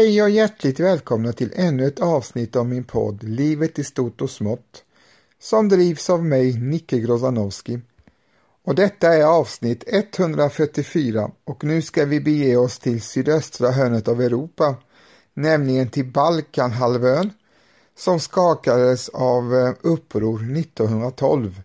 Hej 0.00 0.22
och 0.22 0.30
hjärtligt 0.30 0.80
välkomna 0.80 1.32
till 1.32 1.52
ännu 1.56 1.86
ett 1.86 2.00
avsnitt 2.00 2.56
av 2.56 2.66
min 2.66 2.84
podd 2.84 3.22
Livet 3.22 3.78
i 3.78 3.84
stort 3.84 4.20
och 4.20 4.30
smått 4.30 4.84
som 5.40 5.68
drivs 5.68 6.10
av 6.10 6.24
mig, 6.24 6.60
Nicke 6.60 6.98
Grozanowski. 6.98 7.80
Och 8.64 8.74
detta 8.74 9.14
är 9.14 9.24
avsnitt 9.24 9.84
144 9.86 11.30
och 11.44 11.64
nu 11.64 11.82
ska 11.82 12.04
vi 12.04 12.20
bege 12.20 12.56
oss 12.56 12.78
till 12.78 13.02
sydöstra 13.02 13.70
hörnet 13.70 14.08
av 14.08 14.22
Europa, 14.22 14.74
nämligen 15.34 15.88
till 15.88 16.12
Balkanhalvön 16.12 17.30
som 17.96 18.20
skakades 18.20 19.08
av 19.08 19.54
eh, 19.54 19.72
uppror 19.80 20.58
1912. 20.58 21.62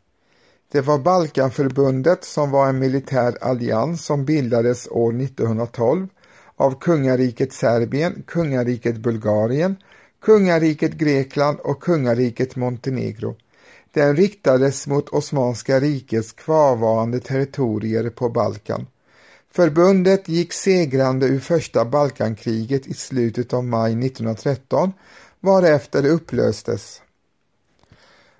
Det 0.72 0.82
var 0.82 0.98
Balkanförbundet 0.98 2.24
som 2.24 2.52
var 2.52 2.70
en 2.70 2.80
militär 2.80 3.38
allians 3.42 4.06
som 4.06 4.26
bildades 4.26 4.88
år 4.88 5.22
1912 5.22 6.08
av 6.58 6.80
kungariket 6.80 7.54
Serbien, 7.54 8.24
kungariket 8.28 8.98
Bulgarien, 8.98 9.76
kungariket 10.22 10.94
Grekland 10.94 11.60
och 11.60 11.84
kungariket 11.84 12.56
Montenegro. 12.56 13.36
Den 13.92 14.16
riktades 14.16 14.88
mot 14.88 15.10
Osmanska 15.10 15.80
rikets 15.80 16.32
kvarvarande 16.32 17.20
territorier 17.20 18.10
på 18.10 18.30
Balkan. 18.30 18.88
Förbundet 19.52 20.30
gick 20.30 20.54
segrande 20.54 21.26
ur 21.26 21.40
första 21.40 21.86
Balkankriget 21.86 22.88
i 22.88 22.94
slutet 22.94 23.54
av 23.54 23.64
maj 23.64 23.92
1913 23.92 24.94
varefter 25.40 26.02
det 26.02 26.10
upplöstes. 26.10 27.02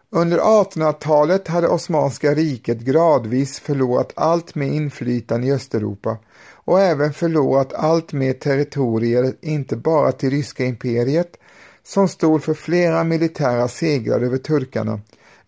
Under 0.10 0.40
1800-talet 0.40 1.48
hade 1.48 1.68
Osmanska 1.68 2.34
riket 2.34 2.80
gradvis 2.80 3.60
förlorat 3.60 4.14
allt 4.16 4.56
mer 4.56 4.68
inflytande 4.68 5.48
i 5.48 5.52
Östeuropa 5.52 6.18
och 6.66 6.82
även 6.82 7.14
förlorat 7.14 7.74
allt 7.74 8.14
mer 8.14 8.34
territorier, 8.34 9.36
inte 9.42 9.76
bara 9.76 10.12
till 10.12 10.30
ryska 10.30 10.66
imperiet, 10.66 11.38
som 11.84 12.08
stod 12.08 12.44
för 12.44 12.54
flera 12.54 13.04
militära 13.04 13.68
segrar 13.68 14.20
över 14.22 14.38
turkarna, 14.38 15.00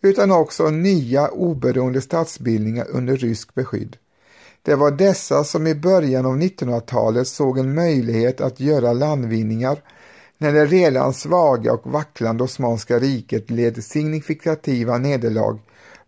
utan 0.01 0.31
också 0.31 0.69
nya 0.69 1.27
oberoende 1.29 2.01
statsbildningar 2.01 2.87
under 2.89 3.15
rysk 3.17 3.55
beskydd. 3.55 3.97
Det 4.61 4.75
var 4.75 4.91
dessa 4.91 5.43
som 5.43 5.67
i 5.67 5.75
början 5.75 6.25
av 6.25 6.37
1900-talet 6.37 7.27
såg 7.27 7.57
en 7.57 7.75
möjlighet 7.75 8.41
att 8.41 8.59
göra 8.59 8.93
landvinningar 8.93 9.77
när 10.37 10.53
det 10.53 10.65
redan 10.65 11.13
svaga 11.13 11.73
och 11.73 11.92
vacklande 11.92 12.43
Osmanska 12.43 12.99
riket 12.99 13.49
led 13.49 13.83
signifikativa 13.83 14.97
nederlag 14.97 15.59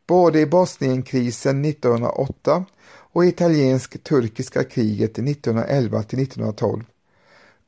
både 0.08 0.40
i 0.40 0.46
Bosnienkrisen 0.46 1.66
1908 1.66 2.66
och 3.14 3.26
italiensk-turkiska 3.26 4.64
kriget 4.64 5.20
1911 5.20 6.04
till 6.04 6.20
1912. 6.20 6.84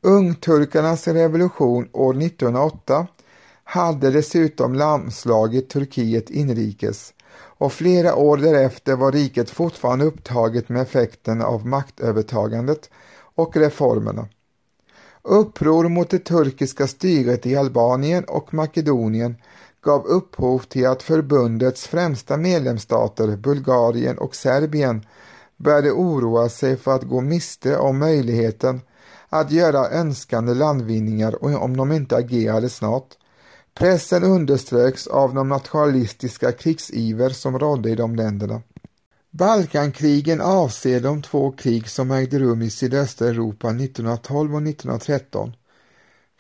Ungturkarnas 0.02 1.08
revolution 1.08 1.90
år 1.92 2.14
1908 2.18 3.08
hade 3.64 4.12
dessutom 4.12 4.74
lamslagit 4.74 5.70
Turkiet 5.70 6.30
inrikes 6.30 7.14
och 7.34 7.74
flera 7.74 8.16
år 8.16 8.38
därefter 8.38 8.96
var 8.96 9.12
riket 9.12 9.50
fortfarande 9.50 10.06
upptaget 10.06 10.70
med 10.70 10.82
effekten 10.82 11.42
av 11.42 11.68
maktövertagandet 11.68 12.90
och 13.36 13.58
reformerna. 13.58 14.28
Uppror 15.22 15.90
mot 15.90 16.10
det 16.10 16.20
turkiska 16.20 16.88
styret 16.88 17.46
i 17.46 17.56
Albanien 17.56 18.24
och 18.24 18.54
Makedonien 18.54 19.36
gav 19.82 20.06
upphov 20.06 20.60
till 20.60 20.88
att 20.88 21.04
förbundets 21.04 21.88
främsta 21.88 22.38
medlemsstater, 22.38 23.38
Bulgarien 23.38 24.18
och 24.18 24.36
Serbien, 24.36 25.06
började 25.58 25.92
oroa 25.92 26.50
sig 26.50 26.78
för 26.78 26.96
att 26.96 27.04
gå 27.04 27.22
miste 27.22 27.78
om 27.78 28.00
möjligheten 28.00 28.82
att 29.30 29.52
göra 29.52 29.90
önskande 29.90 30.54
landvinningar 30.54 31.44
om 31.64 31.78
de 31.78 31.92
inte 31.92 32.16
agerade 32.16 32.70
snart. 32.70 33.08
Pressen 33.74 34.24
underströks 34.24 35.08
av 35.08 35.34
de 35.34 35.50
nationalistiska 35.50 36.52
krigsiver 36.52 37.30
som 37.30 37.60
rådde 37.60 37.90
i 37.90 37.96
de 37.96 38.16
länderna. 38.16 38.62
Balkankrigen 39.32 40.42
avser 40.42 41.00
de 41.00 41.22
två 41.22 41.52
krig 41.52 41.90
som 41.90 42.12
ägde 42.12 42.40
rum 42.40 42.62
i 42.62 42.70
sydöstra 42.70 43.28
Europa 43.28 43.70
1912 43.70 44.56
och 44.56 44.62
1913. 44.62 45.54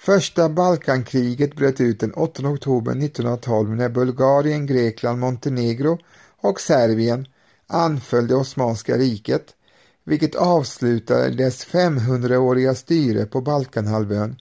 Första 0.03 0.49
Balkankriget 0.49 1.55
bröt 1.55 1.81
ut 1.81 1.99
den 1.99 2.13
8 2.13 2.47
oktober 2.47 2.91
1912 2.91 3.75
när 3.75 3.89
Bulgarien, 3.89 4.65
Grekland, 4.65 5.19
Montenegro 5.19 5.99
och 6.37 6.61
Serbien 6.61 7.27
anföll 7.67 8.27
det 8.27 8.35
Osmanska 8.35 8.97
riket, 8.97 9.55
vilket 10.03 10.35
avslutade 10.35 11.29
dess 11.29 11.67
500-åriga 11.67 12.75
styre 12.75 13.25
på 13.25 13.41
Balkanhalvön 13.41 14.35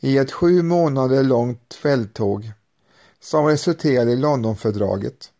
i 0.00 0.18
ett 0.18 0.32
sju 0.32 0.62
månader 0.62 1.22
långt 1.22 1.74
fälttåg 1.74 2.52
som 3.20 3.46
resulterade 3.46 4.12
i 4.12 4.16
Londonfördraget. 4.16 5.30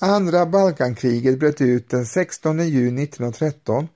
Andra 0.00 0.46
Balkankriget 0.46 1.38
bröt 1.38 1.60
ut 1.60 1.88
den 1.88 2.06
16 2.06 2.68
juni 2.68 3.02
1913 3.02 3.88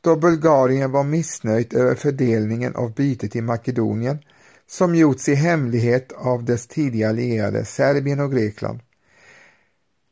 då 0.00 0.16
Bulgarien 0.16 0.92
var 0.92 1.04
missnöjt 1.04 1.74
över 1.74 1.94
fördelningen 1.94 2.76
av 2.76 2.94
bytet 2.94 3.36
i 3.36 3.40
Makedonien 3.40 4.18
som 4.66 4.94
gjorts 4.94 5.28
i 5.28 5.34
hemlighet 5.34 6.12
av 6.12 6.44
dess 6.44 6.66
tidigare 6.66 7.10
allierade 7.10 7.64
Serbien 7.64 8.20
och 8.20 8.32
Grekland. 8.32 8.80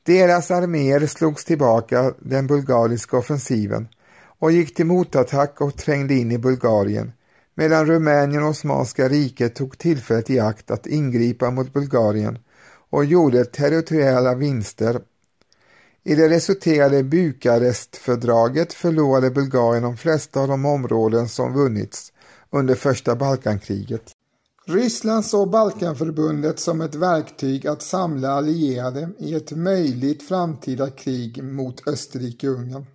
Deras 0.06 0.50
arméer 0.50 1.06
slogs 1.06 1.44
tillbaka 1.44 2.14
den 2.18 2.46
bulgariska 2.46 3.16
offensiven 3.16 3.88
och 4.38 4.52
gick 4.52 4.74
till 4.74 4.86
motattack 4.86 5.60
och 5.60 5.76
trängde 5.76 6.14
in 6.14 6.32
i 6.32 6.38
Bulgarien 6.38 7.12
medan 7.54 7.86
Rumänien 7.86 8.42
och 8.42 8.48
Osmanska 8.48 9.08
riket 9.08 9.54
tog 9.54 9.78
tillfället 9.78 10.30
i 10.30 10.40
akt 10.40 10.70
att 10.70 10.86
ingripa 10.86 11.50
mot 11.50 11.72
Bulgarien 11.72 12.38
och 12.90 13.04
gjorde 13.04 13.44
territoriella 13.44 14.34
vinster 14.34 15.00
i 16.04 16.14
det 16.14 16.28
resulterade 16.28 17.02
Bukarestfördraget 17.02 18.72
förlorade 18.72 19.30
Bulgarien 19.30 19.82
de 19.82 19.96
flesta 19.96 20.40
av 20.40 20.48
de 20.48 20.64
områden 20.64 21.28
som 21.28 21.54
vunnits 21.54 22.12
under 22.50 22.74
första 22.74 23.16
Balkankriget. 23.16 24.12
Ryssland 24.66 25.24
såg 25.24 25.50
Balkanförbundet 25.50 26.60
som 26.60 26.80
ett 26.80 26.94
verktyg 26.94 27.66
att 27.66 27.82
samla 27.82 28.30
allierade 28.30 29.10
i 29.18 29.34
ett 29.34 29.50
möjligt 29.50 30.28
framtida 30.28 30.90
krig 30.90 31.44
mot 31.44 31.86
Österrike-Ungern. 31.86 32.86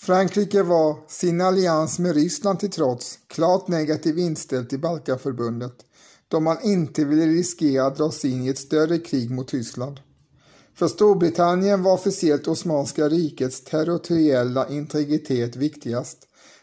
Frankrike 0.00 0.62
var 0.62 0.96
sin 1.08 1.40
allians 1.40 1.98
med 1.98 2.14
Ryssland 2.14 2.60
till 2.60 2.70
trots 2.70 3.18
klart 3.28 3.68
negativt 3.68 4.18
inställd 4.18 4.68
till 4.68 4.80
Balkanförbundet 4.80 5.74
då 6.28 6.40
man 6.40 6.56
inte 6.62 7.04
ville 7.04 7.26
riskera 7.26 7.86
att 7.86 7.96
dras 7.96 8.24
in 8.24 8.42
i 8.42 8.48
ett 8.48 8.58
större 8.58 8.98
krig 8.98 9.30
mot 9.30 9.48
Tyskland. 9.48 10.00
För 10.74 10.88
Storbritannien 10.88 11.82
var 11.82 11.92
officiellt 11.92 12.48
Osmanska 12.48 13.08
rikets 13.08 13.64
territoriella 13.64 14.68
integritet 14.68 15.56
viktigast, 15.56 16.18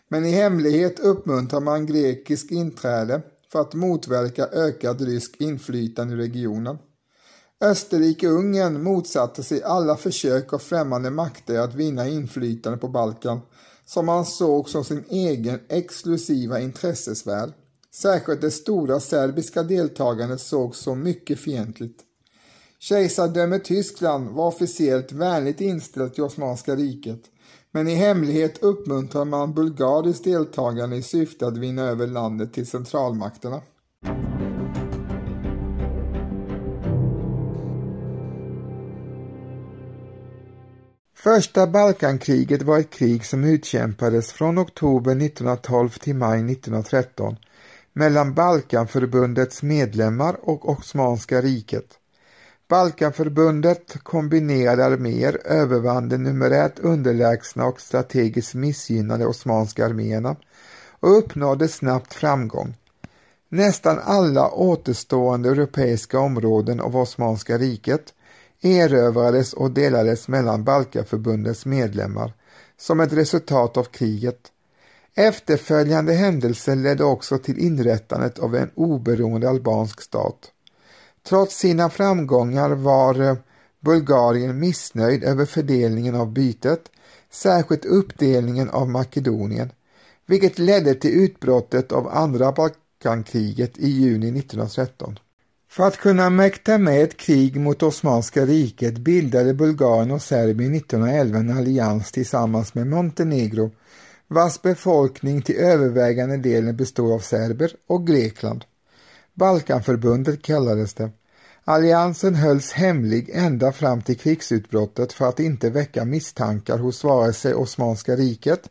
men 0.07 0.25
i 0.25 0.31
hemlighet 0.31 0.99
uppmuntrar 0.99 1.59
man 1.59 1.85
grekisk 1.85 2.51
inträde 2.51 3.21
för 3.51 3.61
att 3.61 3.73
motverka 3.73 4.47
ökad 4.47 5.01
rysk 5.01 5.35
inflytande 5.41 6.13
i 6.13 6.17
regionen. 6.17 6.77
Österrike-Ungern 7.61 8.83
motsatte 8.83 9.43
sig 9.43 9.63
alla 9.63 9.97
försök 9.97 10.53
av 10.53 10.59
främmande 10.59 11.09
makter 11.09 11.59
att 11.59 11.75
vinna 11.75 12.07
inflytande 12.07 12.77
på 12.77 12.87
Balkan 12.87 13.39
som 13.85 14.05
man 14.05 14.25
såg 14.25 14.69
som 14.69 14.83
sin 14.83 15.03
egen 15.09 15.59
exklusiva 15.69 16.59
intressesfär. 16.59 17.53
Särskilt 17.93 18.41
det 18.41 18.51
stora 18.51 18.99
serbiska 18.99 19.63
deltagandet 19.63 20.41
sågs 20.41 20.79
som 20.79 21.03
mycket 21.03 21.39
fientligt. 21.39 21.99
Kejsardömet 22.83 23.63
Tyskland 23.63 24.29
var 24.29 24.47
officiellt 24.47 25.11
vänligt 25.11 25.61
inställt 25.61 26.13
till 26.13 26.23
Osmanska 26.23 26.75
riket, 26.75 27.19
men 27.71 27.87
i 27.87 27.95
hemlighet 27.95 28.63
uppmuntrar 28.63 29.25
man 29.25 29.53
bulgariskt 29.53 30.23
deltagande 30.23 30.95
i 30.95 31.01
syfte 31.01 31.47
att 31.47 31.57
vinna 31.57 31.81
över 31.81 32.07
landet 32.07 32.53
till 32.53 32.67
centralmakterna. 32.67 33.61
Första 41.15 41.67
Balkankriget 41.67 42.61
var 42.61 42.79
ett 42.79 42.89
krig 42.89 43.25
som 43.25 43.43
utkämpades 43.43 44.31
från 44.31 44.59
oktober 44.59 45.11
1912 45.11 45.89
till 45.89 46.15
maj 46.15 46.51
1913 46.51 47.35
mellan 47.93 48.33
Balkanförbundets 48.33 49.63
medlemmar 49.63 50.37
och 50.41 50.69
Osmanska 50.69 51.41
riket. 51.41 51.97
Balkanförbundet 52.71 54.03
kombinerade 54.03 54.85
arméer 54.85 55.41
övervann 55.45 56.09
de 56.09 56.17
numerärt 56.17 56.79
underlägsna 56.79 57.65
och 57.65 57.81
strategiskt 57.81 58.53
missgynnade 58.53 59.25
osmanska 59.25 59.85
arméerna 59.85 60.35
och 60.99 61.17
uppnådde 61.17 61.67
snabbt 61.67 62.13
framgång. 62.13 62.77
Nästan 63.49 63.99
alla 64.03 64.51
återstående 64.51 65.49
europeiska 65.49 66.19
områden 66.19 66.79
av 66.79 66.97
Osmanska 66.97 67.57
riket 67.57 68.13
erövrades 68.61 69.53
och 69.53 69.71
delades 69.71 70.27
mellan 70.27 70.63
Balkanförbundets 70.63 71.65
medlemmar 71.65 72.33
som 72.77 72.99
ett 72.99 73.13
resultat 73.13 73.77
av 73.77 73.83
kriget. 73.83 74.39
Efterföljande 75.15 76.13
händelser 76.13 76.75
ledde 76.75 77.03
också 77.03 77.37
till 77.37 77.59
inrättandet 77.59 78.39
av 78.39 78.55
en 78.55 78.71
oberoende 78.75 79.49
albansk 79.49 80.01
stat. 80.01 80.51
Trots 81.23 81.57
sina 81.57 81.89
framgångar 81.89 82.69
var 82.69 83.21
eh, 83.21 83.35
Bulgarien 83.79 84.59
missnöjd 84.59 85.23
över 85.23 85.45
fördelningen 85.45 86.15
av 86.15 86.33
bytet, 86.33 86.91
särskilt 87.31 87.85
uppdelningen 87.85 88.69
av 88.69 88.89
Makedonien, 88.89 89.71
vilket 90.25 90.59
ledde 90.59 90.95
till 90.95 91.23
utbrottet 91.23 91.91
av 91.91 92.07
andra 92.07 92.51
Balkankriget 92.51 93.77
i 93.77 93.89
juni 93.89 94.39
1913. 94.39 95.19
För 95.69 95.87
att 95.87 95.97
kunna 95.97 96.29
mäkta 96.29 96.77
med 96.77 97.03
ett 97.03 97.17
krig 97.17 97.59
mot 97.59 97.83
Osmanska 97.83 98.45
riket 98.45 98.97
bildade 98.97 99.53
Bulgarien 99.53 100.11
och 100.11 100.21
Serbien 100.21 100.75
1911 100.75 101.39
en 101.39 101.57
allians 101.57 102.11
tillsammans 102.11 102.73
med 102.73 102.87
Montenegro 102.87 103.71
vars 104.27 104.61
befolkning 104.61 105.41
till 105.41 105.55
övervägande 105.55 106.37
delen 106.37 106.75
bestod 106.75 107.11
av 107.11 107.19
serber 107.19 107.75
och 107.87 108.07
Grekland. 108.07 108.65
Balkanförbundet 109.33 110.41
kallades 110.41 110.93
det. 110.93 111.11
Alliansen 111.63 112.35
hölls 112.35 112.71
hemlig 112.71 113.29
ända 113.33 113.71
fram 113.71 114.01
till 114.01 114.17
krigsutbrottet 114.17 115.13
för 115.13 115.29
att 115.29 115.39
inte 115.39 115.69
väcka 115.69 116.05
misstankar 116.05 116.77
hos 116.77 117.03
vare 117.03 117.33
sig 117.33 117.53
Osmanska 117.53 118.15
riket 118.15 118.69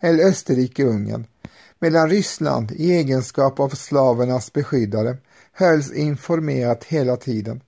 eller 0.00 0.24
Österrike-Ungern, 0.24 1.24
medan 1.78 2.10
Ryssland 2.10 2.72
i 2.72 2.92
egenskap 2.92 3.60
av 3.60 3.68
slavernas 3.68 4.52
beskyddare 4.52 5.16
hölls 5.52 5.92
informerat 5.92 6.84
hela 6.84 7.16
tiden. 7.16 7.60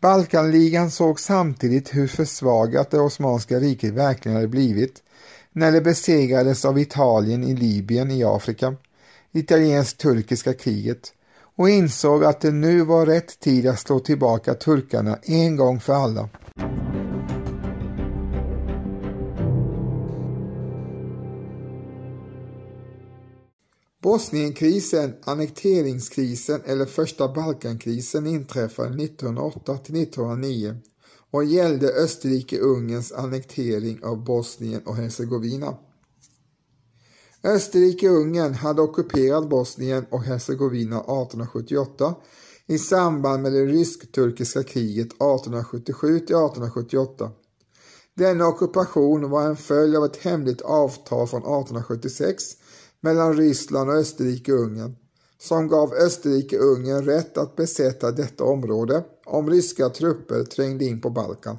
Balkanligan 0.00 0.90
såg 0.90 1.20
samtidigt 1.20 1.94
hur 1.94 2.06
försvagat 2.06 2.90
det 2.90 3.00
Osmanska 3.00 3.58
riket 3.60 3.94
verkligen 3.94 4.36
hade 4.36 4.48
blivit 4.48 5.02
när 5.52 5.72
det 5.72 5.80
besegrades 5.80 6.64
av 6.64 6.78
Italien 6.78 7.44
i 7.44 7.56
Libyen 7.56 8.10
i 8.10 8.24
Afrika, 8.24 8.74
italiensk-turkiska 9.32 10.52
kriget 10.52 11.12
och 11.56 11.70
insåg 11.70 12.24
att 12.24 12.40
det 12.40 12.50
nu 12.50 12.84
var 12.84 13.06
rätt 13.06 13.40
tid 13.40 13.66
att 13.66 13.80
slå 13.80 13.98
tillbaka 13.98 14.54
turkarna 14.54 15.18
en 15.22 15.56
gång 15.56 15.80
för 15.80 15.92
alla. 15.92 16.28
Bosnienkrisen, 24.02 25.14
annekteringskrisen 25.24 26.60
eller 26.66 26.86
första 26.86 27.28
Balkankrisen 27.28 28.26
inträffade 28.26 29.04
1908 29.04 29.78
till 29.78 30.02
1909 30.02 30.76
och 31.30 31.44
gällde 31.44 31.86
Österrike-Ungerns 31.88 33.12
annektering 33.12 34.04
av 34.04 34.24
Bosnien 34.24 34.82
och 34.84 34.96
Hercegovina. 34.96 35.76
Österrike-Ungern 37.44 38.54
hade 38.54 38.82
ockuperat 38.82 39.48
Bosnien 39.48 40.06
och 40.10 40.22
Hercegovina 40.22 40.96
1878 40.96 42.14
i 42.66 42.78
samband 42.78 43.42
med 43.42 43.52
det 43.52 43.66
rysk-turkiska 43.66 44.62
kriget 44.62 45.06
1877 45.06 46.16
1878. 46.16 47.30
Denna 48.14 48.46
ockupation 48.46 49.30
var 49.30 49.42
en 49.46 49.56
följd 49.56 49.96
av 49.96 50.04
ett 50.04 50.16
hemligt 50.16 50.60
avtal 50.60 51.26
från 51.26 51.40
1876 51.40 52.42
mellan 53.00 53.36
Ryssland 53.36 53.90
och 53.90 53.96
Österrike-Ungern 53.96 54.96
som 55.38 55.68
gav 55.68 55.94
Österrike-Ungern 55.94 57.04
rätt 57.04 57.38
att 57.38 57.56
besätta 57.56 58.10
detta 58.12 58.44
område 58.44 59.04
om 59.26 59.50
ryska 59.50 59.88
trupper 59.88 60.44
trängde 60.44 60.84
in 60.84 61.00
på 61.00 61.10
Balkan. 61.10 61.58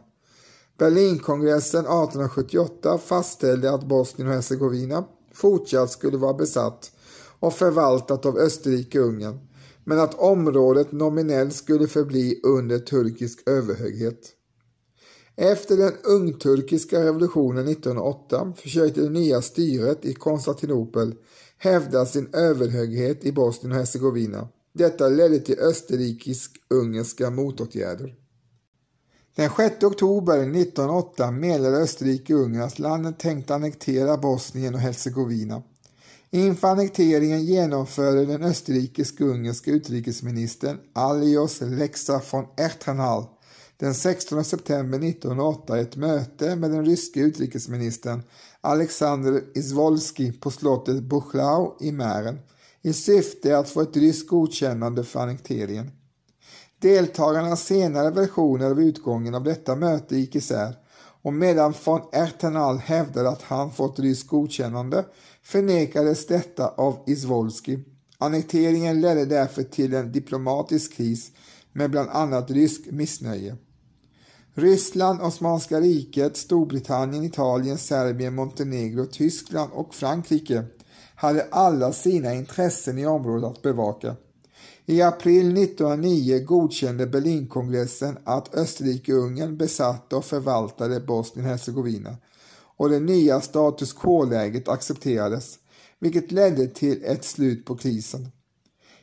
Berlinkongressen 0.77 1.79
1878 1.79 2.97
fastställde 2.97 3.73
att 3.73 3.87
Bosnien 3.87 4.27
och 4.29 4.35
Hercegovina 4.35 5.03
fortsatt 5.35 5.91
skulle 5.91 6.17
vara 6.17 6.33
besatt 6.33 6.91
och 7.39 7.53
förvaltat 7.53 8.25
av 8.25 8.37
Österrike-Ungern 8.37 9.39
men 9.83 9.99
att 9.99 10.19
området 10.19 10.91
nominellt 10.91 11.53
skulle 11.53 11.87
förbli 11.87 12.39
under 12.43 12.79
turkisk 12.79 13.49
överhöghet. 13.49 14.31
Efter 15.35 15.77
den 15.77 15.93
ungturkiska 16.03 17.03
revolutionen 17.05 17.67
1908 17.67 18.53
försökte 18.57 19.01
det 19.01 19.09
nya 19.09 19.41
styret 19.41 20.05
i 20.05 20.13
Konstantinopel 20.13 21.15
hävda 21.57 22.05
sin 22.05 22.29
överhöghet 22.33 23.25
i 23.25 23.31
Bosnien 23.31 23.71
och 23.71 23.77
Hercegovina. 23.77 24.47
Detta 24.73 25.09
ledde 25.09 25.39
till 25.39 25.59
österrikisk-ungerska 25.59 27.29
motåtgärder. 27.29 28.15
Den 29.35 29.49
6 29.49 29.83
oktober 29.83 30.37
1908 30.37 31.31
meddelade 31.31 31.77
Österrike-Ungern 31.77 32.61
att 32.61 32.79
landet 32.79 33.19
tänkte 33.19 33.55
annektera 33.55 34.17
Bosnien 34.17 34.75
och 34.75 34.79
Hercegovina. 34.79 35.63
Inför 36.31 36.67
annekteringen 36.67 37.45
genomförde 37.45 38.25
den 38.25 38.43
österrikisk-ungerska 38.43 39.71
utrikesministern 39.71 40.77
Alios 40.93 41.61
Lexa 41.61 42.21
von 42.31 42.45
Ertranal 42.57 43.25
den 43.77 43.93
16 43.93 44.43
september 44.43 44.97
1908 44.97 45.79
ett 45.79 45.95
möte 45.95 46.55
med 46.55 46.71
den 46.71 46.85
ryske 46.85 47.19
utrikesministern 47.19 48.23
Alexander 48.61 49.43
Izvolski 49.55 50.31
på 50.31 50.51
slottet 50.51 51.03
Buchlau 51.03 51.77
i 51.79 51.91
Mären 51.91 52.39
i 52.81 52.93
syfte 52.93 53.57
att 53.57 53.69
få 53.69 53.81
ett 53.81 53.97
ryskt 53.97 54.27
godkännande 54.27 55.03
för 55.03 55.19
annekteringen. 55.19 55.91
Deltagarnas 56.85 57.65
senare 57.65 58.11
versioner 58.11 58.65
av 58.65 58.81
utgången 58.81 59.35
av 59.35 59.43
detta 59.43 59.75
möte 59.75 60.15
gick 60.15 60.35
isär 60.35 60.75
och 61.21 61.33
medan 61.33 61.73
von 61.85 62.01
Ertenal 62.11 62.77
hävdade 62.77 63.29
att 63.29 63.41
han 63.41 63.71
fått 63.71 63.99
ryskt 63.99 64.27
godkännande 64.27 65.05
förnekades 65.43 66.27
detta 66.27 66.67
av 66.67 66.97
Izvolski. 67.07 67.79
Annekteringen 68.17 69.01
ledde 69.01 69.25
därför 69.25 69.63
till 69.63 69.93
en 69.93 70.11
diplomatisk 70.11 70.93
kris 70.93 71.31
med 71.73 71.91
bland 71.91 72.09
annat 72.09 72.51
rysk 72.51 72.91
missnöje. 72.91 73.55
Ryssland, 74.53 75.21
Osmanska 75.21 75.79
riket, 75.79 76.37
Storbritannien, 76.37 77.23
Italien, 77.23 77.77
Serbien, 77.77 78.35
Montenegro, 78.35 79.05
Tyskland 79.05 79.71
och 79.73 79.95
Frankrike 79.95 80.63
hade 81.15 81.47
alla 81.51 81.93
sina 81.93 82.33
intressen 82.33 82.97
i 82.97 83.05
området 83.05 83.49
att 83.49 83.61
bevaka. 83.61 84.15
I 84.87 85.01
april 85.01 85.57
1909 85.57 86.39
godkände 86.39 87.07
Berlinkongressen 87.07 88.17
att 88.23 88.55
Österrike-Ungern 88.55 89.57
besatte 89.57 90.15
och 90.15 90.25
förvaltade 90.25 90.99
Bosnien-Hercegovina 90.99 92.17
och 92.77 92.89
det 92.89 92.99
nya 92.99 93.41
status 93.41 93.93
quo-läget 93.93 94.67
accepterades, 94.67 95.59
vilket 95.99 96.31
ledde 96.31 96.67
till 96.67 97.03
ett 97.05 97.25
slut 97.25 97.65
på 97.65 97.77
krisen. 97.77 98.27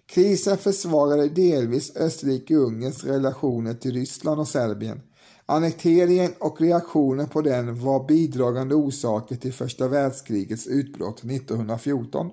Krisen 0.07 0.59
försvagade 0.59 1.29
delvis 1.29 1.97
Österrike-Ungerns 1.97 3.05
relationer 3.05 3.75
till 3.75 3.93
Ryssland 3.93 4.41
och 4.41 4.49
Serbien 4.49 5.01
Annekteringen 5.47 6.33
och 6.39 6.61
reaktionen 6.61 7.29
på 7.29 7.43
den 7.43 7.81
var 7.81 8.07
bidragande 8.09 8.75
orsaker 8.75 9.37
till 9.37 9.53
första 9.53 9.89
världskrigets 9.89 10.67
utbrott 10.67 11.25
1914. 11.25 12.31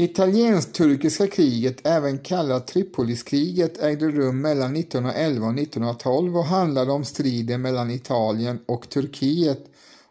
Italiensk-turkiska 0.00 1.26
kriget, 1.26 1.86
även 1.86 2.18
kallat 2.18 2.66
Tripoliskriget, 2.66 3.82
ägde 3.82 4.08
rum 4.08 4.40
mellan 4.40 4.76
1911 4.76 5.46
och 5.46 5.58
1912 5.58 6.36
och 6.36 6.44
handlade 6.44 6.92
om 6.92 7.04
striden 7.04 7.62
mellan 7.62 7.90
Italien 7.90 8.58
och 8.66 8.88
Turkiet 8.88 9.64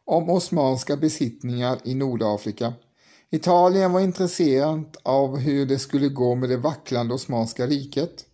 om 0.06 0.30
osmanska 0.30 0.98
besittningar 0.98 1.80
i 1.84 1.96
Nordafrika. 1.96 2.74
Italien 3.30 3.92
var 3.92 4.00
intresserat 4.00 4.98
av 5.04 5.38
hur 5.38 5.66
det 5.66 5.80
skulle 5.80 6.08
gå 6.08 6.36
med 6.36 6.50
det 6.50 6.58
vacklande 6.58 7.14
Osmanska 7.14 7.68
riket. 7.68 8.26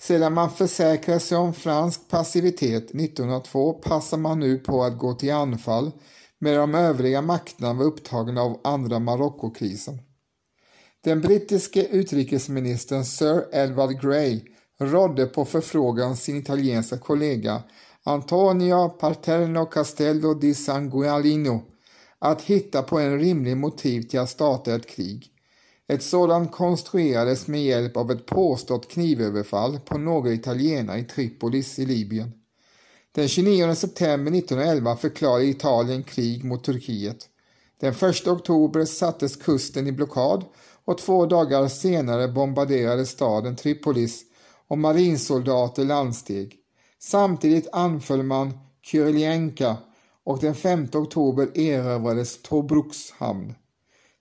Sedan 0.00 0.34
man 0.34 0.50
försäkrat 0.50 1.22
sig 1.22 1.38
om 1.38 1.54
fransk 1.54 2.08
passivitet 2.08 2.84
1902 2.84 3.72
passar 3.72 4.18
man 4.18 4.40
nu 4.40 4.58
på 4.58 4.84
att 4.84 4.98
gå 4.98 5.14
till 5.14 5.32
anfall 5.32 5.90
medan 6.38 6.72
de 6.72 6.78
övriga 6.78 7.22
makterna 7.22 7.72
var 7.72 7.84
upptagna 7.84 8.42
av 8.42 8.60
andra 8.64 8.98
Marockokrisen. 8.98 9.98
Den 11.04 11.20
brittiske 11.20 11.86
utrikesministern 11.86 13.04
Sir 13.04 13.44
Edward 13.52 14.00
Grey 14.00 14.40
rådde 14.80 15.26
på 15.26 15.44
förfrågan 15.44 16.16
sin 16.16 16.36
italienska 16.36 16.98
kollega 16.98 17.62
Antonio 18.04 18.88
Paterno 18.88 19.66
Castello 19.66 20.34
di 20.34 20.54
Sangualino 20.54 21.62
att 22.18 22.42
hitta 22.42 22.82
på 22.82 22.98
en 22.98 23.18
rimlig 23.18 23.56
motiv 23.56 24.02
till 24.02 24.20
att 24.20 24.30
starta 24.30 24.74
ett 24.74 24.86
krig. 24.86 25.26
Ett 25.88 26.02
sådant 26.02 26.52
konstruerades 26.52 27.46
med 27.46 27.62
hjälp 27.62 27.96
av 27.96 28.10
ett 28.10 28.26
påstått 28.26 28.90
knivöverfall 28.90 29.80
på 29.80 29.98
några 29.98 30.32
italienare 30.32 30.98
i 30.98 31.04
Tripolis 31.04 31.78
i 31.78 31.86
Libyen. 31.86 32.32
Den 33.12 33.28
29 33.28 33.74
september 33.74 34.32
1911 34.32 34.96
förklarade 34.96 35.44
Italien 35.44 36.02
krig 36.02 36.44
mot 36.44 36.64
Turkiet. 36.64 37.28
Den 37.80 37.94
1 37.94 38.26
oktober 38.26 38.84
sattes 38.84 39.36
kusten 39.36 39.86
i 39.86 39.92
blockad 39.92 40.44
och 40.84 40.98
två 40.98 41.26
dagar 41.26 41.68
senare 41.68 42.28
bombarderades 42.28 43.10
staden 43.10 43.56
Tripolis 43.56 44.22
och 44.68 44.78
marinsoldater 44.78 45.84
landsteg. 45.84 46.58
Samtidigt 46.98 47.68
anföll 47.72 48.22
man 48.22 48.58
Kyriljenka 48.82 49.76
och 50.24 50.38
den 50.38 50.54
5 50.54 50.88
oktober 50.92 51.58
erövrades 51.58 52.42
Tobruks 52.42 53.10
hamn. 53.10 53.54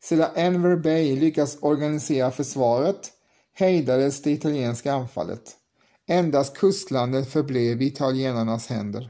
Sedan 0.04 0.30
Enver 0.36 0.76
Bey 0.76 1.16
lyckats 1.16 1.58
organisera 1.62 2.32
försvaret 2.32 3.12
hejdades 3.54 4.22
det 4.22 4.32
italienska 4.32 4.94
anfallet. 4.94 5.58
Endast 6.08 6.58
kustlandet 6.58 7.30
förblev 7.30 7.82
i 7.82 7.86
italienarnas 7.86 8.68
händer. 8.68 9.10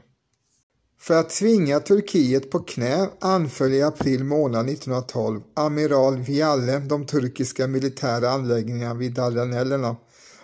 För 1.02 1.14
att 1.14 1.30
tvinga 1.30 1.80
Turkiet 1.80 2.50
på 2.50 2.58
knä 2.58 3.08
anföll 3.20 3.72
i 3.72 3.82
april 3.82 4.24
månad 4.24 4.68
1912 4.68 5.40
amiral 5.54 6.18
Vialle 6.18 6.78
de 6.78 7.06
turkiska 7.06 7.66
militära 7.66 8.30
anläggningarna 8.30 8.94
vid 8.94 9.14
Dardanellerna 9.14 9.96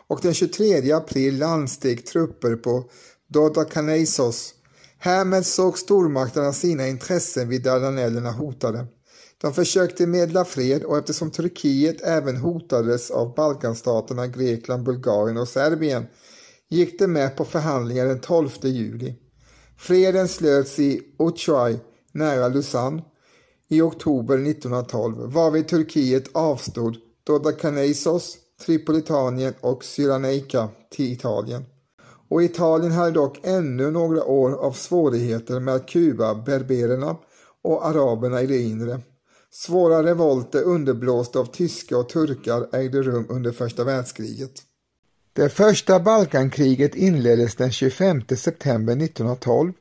och 0.07 0.21
den 0.23 0.35
23 0.35 0.93
april 0.93 1.39
landsteg 1.39 2.07
trupper 2.07 2.57
på 2.57 2.91
Dodokanesos. 3.29 4.55
Härmed 4.99 5.47
såg 5.47 5.79
stormakterna 5.79 6.53
sina 6.53 6.89
intressen 6.89 7.49
vid 7.49 7.63
Dardanellerna 7.63 8.33
hotade. 8.33 8.87
De 9.41 9.55
försökte 9.55 10.07
medla 10.07 10.45
fred 10.45 10.85
och 10.85 10.99
eftersom 10.99 11.31
Turkiet 11.31 12.01
även 12.03 12.37
hotades 12.37 13.11
av 13.11 13.35
Balkanstaterna 13.35 14.27
Grekland, 14.27 14.83
Bulgarien 14.83 15.37
och 15.37 15.49
Serbien 15.49 16.07
gick 16.69 16.99
de 16.99 17.07
med 17.07 17.37
på 17.37 17.45
förhandlingar 17.45 18.07
den 18.07 18.21
12 18.21 18.49
juli. 18.63 19.15
Freden 19.79 20.29
slöts 20.29 20.79
i 20.79 21.03
Uçay 21.19 21.79
nära 22.13 22.49
Lausanne 22.49 23.03
i 23.69 23.83
oktober 23.83 24.35
1912 24.35 25.33
varvid 25.33 25.69
Turkiet 25.69 26.29
avstod 26.33 26.97
Dodakanesos, 27.27 28.37
Tripolitanien 28.67 29.55
och 29.61 29.85
Cyrenaica 29.85 30.69
till 30.91 31.13
Italien. 31.13 31.65
Och 32.29 32.43
Italien 32.43 32.93
hade 32.93 33.11
dock 33.11 33.39
ännu 33.43 33.91
några 33.91 34.25
år 34.25 34.53
av 34.53 34.73
svårigheter 34.73 35.61
med 35.61 35.75
att 35.75 35.89
kuva 35.89 36.35
berbererna 36.35 37.17
och 37.63 37.87
araberna 37.87 38.43
i 38.43 38.47
det 38.47 38.63
inre. 38.63 39.01
Svåra 39.51 40.03
revolter 40.03 40.63
underblåsta 40.63 41.39
av 41.39 41.45
tyska 41.45 41.99
och 41.99 42.09
turkar 42.09 42.69
ägde 42.73 43.03
rum 43.03 43.27
under 43.29 43.53
första 43.53 43.85
världskriget. 43.85 44.63
Det 45.39 45.49
första 45.49 46.01
Balkankriget 46.01 46.95
inleddes 46.95 47.55
den 47.55 47.73
25 47.73 48.23
september 48.37 48.93
1912 48.93 49.73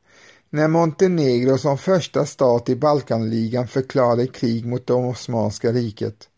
när 0.49 0.67
Montenegro 0.67 1.57
som 1.57 1.77
första 1.77 2.25
stat 2.25 2.69
i 2.69 2.75
Balkanligan 2.75 3.67
förklarade 3.67 4.27
krig 4.27 4.65
mot 4.65 4.87
det 4.87 4.93
Osmanska 4.93 5.71
riket. 5.71 6.29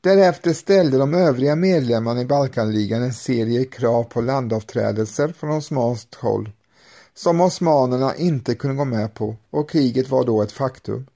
Därefter 0.00 0.52
ställde 0.52 0.98
de 0.98 1.14
övriga 1.14 1.56
medlemmarna 1.56 2.20
i 2.20 2.24
Balkanligan 2.24 3.02
en 3.02 3.12
serie 3.12 3.64
krav 3.64 4.04
på 4.04 4.20
landavträdelser 4.20 5.28
från 5.28 5.50
osmanskt 5.50 6.14
håll 6.14 6.50
som 7.14 7.40
osmanerna 7.40 8.16
inte 8.16 8.54
kunde 8.54 8.76
gå 8.76 8.84
med 8.84 9.14
på 9.14 9.36
och 9.50 9.70
kriget 9.70 10.08
var 10.08 10.24
då 10.24 10.42
ett 10.42 10.52
faktum. 10.52 11.06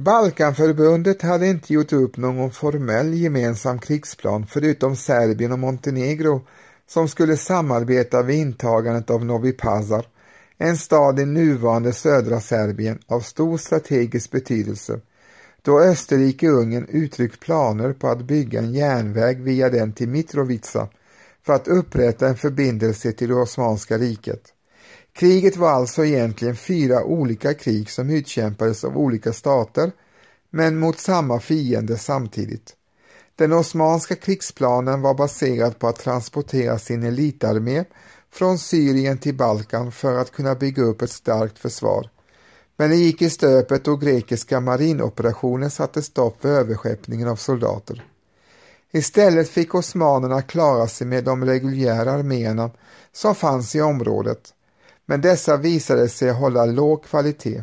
Balkanförbundet 0.00 1.22
hade 1.22 1.46
inte 1.46 1.72
gjort 1.72 1.92
upp 1.92 2.16
någon 2.16 2.50
formell 2.50 3.14
gemensam 3.14 3.78
krigsplan 3.78 4.46
förutom 4.46 4.96
Serbien 4.96 5.52
och 5.52 5.58
Montenegro 5.58 6.46
som 6.86 7.08
skulle 7.08 7.36
samarbeta 7.36 8.22
vid 8.22 8.36
intagandet 8.36 9.10
av 9.10 9.24
Novi 9.24 9.52
Pazar, 9.52 10.06
en 10.58 10.76
stad 10.76 11.20
i 11.20 11.26
nuvarande 11.26 11.92
södra 11.92 12.40
Serbien 12.40 12.98
av 13.06 13.20
stor 13.20 13.58
strategisk 13.58 14.30
betydelse 14.30 15.00
då 15.62 15.80
Österrike-Ungern 15.80 16.86
uttryckt 16.88 17.40
planer 17.40 17.92
på 17.92 18.08
att 18.08 18.24
bygga 18.24 18.58
en 18.58 18.72
järnväg 18.72 19.42
via 19.42 19.70
den 19.70 19.92
till 19.92 20.08
Mitrovica 20.08 20.88
för 21.46 21.52
att 21.52 21.68
upprätta 21.68 22.28
en 22.28 22.36
förbindelse 22.36 23.12
till 23.12 23.28
det 23.28 23.34
Osmanska 23.34 23.98
riket. 23.98 24.54
Kriget 25.18 25.56
var 25.56 25.70
alltså 25.70 26.04
egentligen 26.04 26.56
fyra 26.56 27.04
olika 27.04 27.54
krig 27.54 27.90
som 27.90 28.10
utkämpades 28.10 28.84
av 28.84 28.98
olika 28.98 29.32
stater 29.32 29.92
men 30.50 30.78
mot 30.78 30.98
samma 30.98 31.40
fiende 31.40 31.98
samtidigt. 31.98 32.76
Den 33.36 33.52
osmanska 33.52 34.14
krigsplanen 34.14 35.00
var 35.00 35.14
baserad 35.14 35.78
på 35.78 35.88
att 35.88 35.98
transportera 35.98 36.78
sin 36.78 37.02
elitarmé 37.02 37.84
från 38.32 38.58
Syrien 38.58 39.18
till 39.18 39.34
Balkan 39.34 39.92
för 39.92 40.18
att 40.18 40.32
kunna 40.32 40.54
bygga 40.54 40.82
upp 40.82 41.02
ett 41.02 41.10
starkt 41.10 41.58
försvar. 41.58 42.10
Men 42.76 42.90
det 42.90 42.96
gick 42.96 43.22
i 43.22 43.30
stöpet 43.30 43.84
då 43.84 43.96
grekiska 43.96 44.60
marinoperationen 44.60 45.70
satte 45.70 46.02
stopp 46.02 46.40
för 46.40 46.48
överskeppningen 46.48 47.28
av 47.28 47.36
soldater. 47.36 48.04
Istället 48.92 49.48
fick 49.48 49.74
osmanerna 49.74 50.42
klara 50.42 50.86
sig 50.86 51.06
med 51.06 51.24
de 51.24 51.44
reguljära 51.44 52.12
arméerna 52.12 52.70
som 53.12 53.34
fanns 53.34 53.74
i 53.74 53.80
området 53.80 54.54
men 55.10 55.20
dessa 55.20 55.56
visade 55.56 56.08
sig 56.08 56.30
hålla 56.30 56.64
låg 56.64 57.04
kvalitet. 57.04 57.62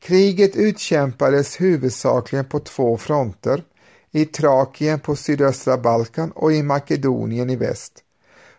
Kriget 0.00 0.56
utkämpades 0.56 1.60
huvudsakligen 1.60 2.44
på 2.44 2.58
två 2.58 2.96
fronter, 2.96 3.62
i 4.10 4.24
Trakien 4.24 5.00
på 5.00 5.16
sydöstra 5.16 5.76
Balkan 5.76 6.30
och 6.30 6.52
i 6.52 6.62
Makedonien 6.62 7.50
i 7.50 7.56
väst. 7.56 7.92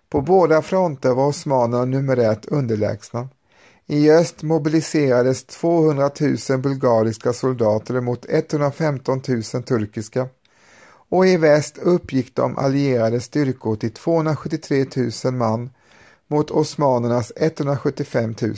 På 0.10 0.22
båda 0.22 0.62
fronter 0.62 1.14
var 1.14 1.28
osmanerna 1.28 1.86
numerärt 1.86 2.46
underlägsna. 2.46 3.30
I 3.88 4.12
öst 4.12 4.44
mobiliserades 4.44 5.44
200 5.44 6.12
000 6.50 6.60
bulgariska 6.60 7.34
soldater 7.34 8.02
mot 8.02 8.26
115 8.30 9.22
000 9.28 9.44
turkiska 9.44 10.28
och 11.10 11.28
i 11.28 11.38
väst 11.38 11.78
uppgick 11.78 12.36
de 12.36 12.58
allierade 12.58 13.20
styrkor 13.20 13.76
till 13.76 13.92
273 13.92 14.86
000 15.26 15.34
man 15.34 15.70
mot 16.32 16.52
osmanernas 16.52 17.32
175 17.36 18.36
000. 18.42 18.56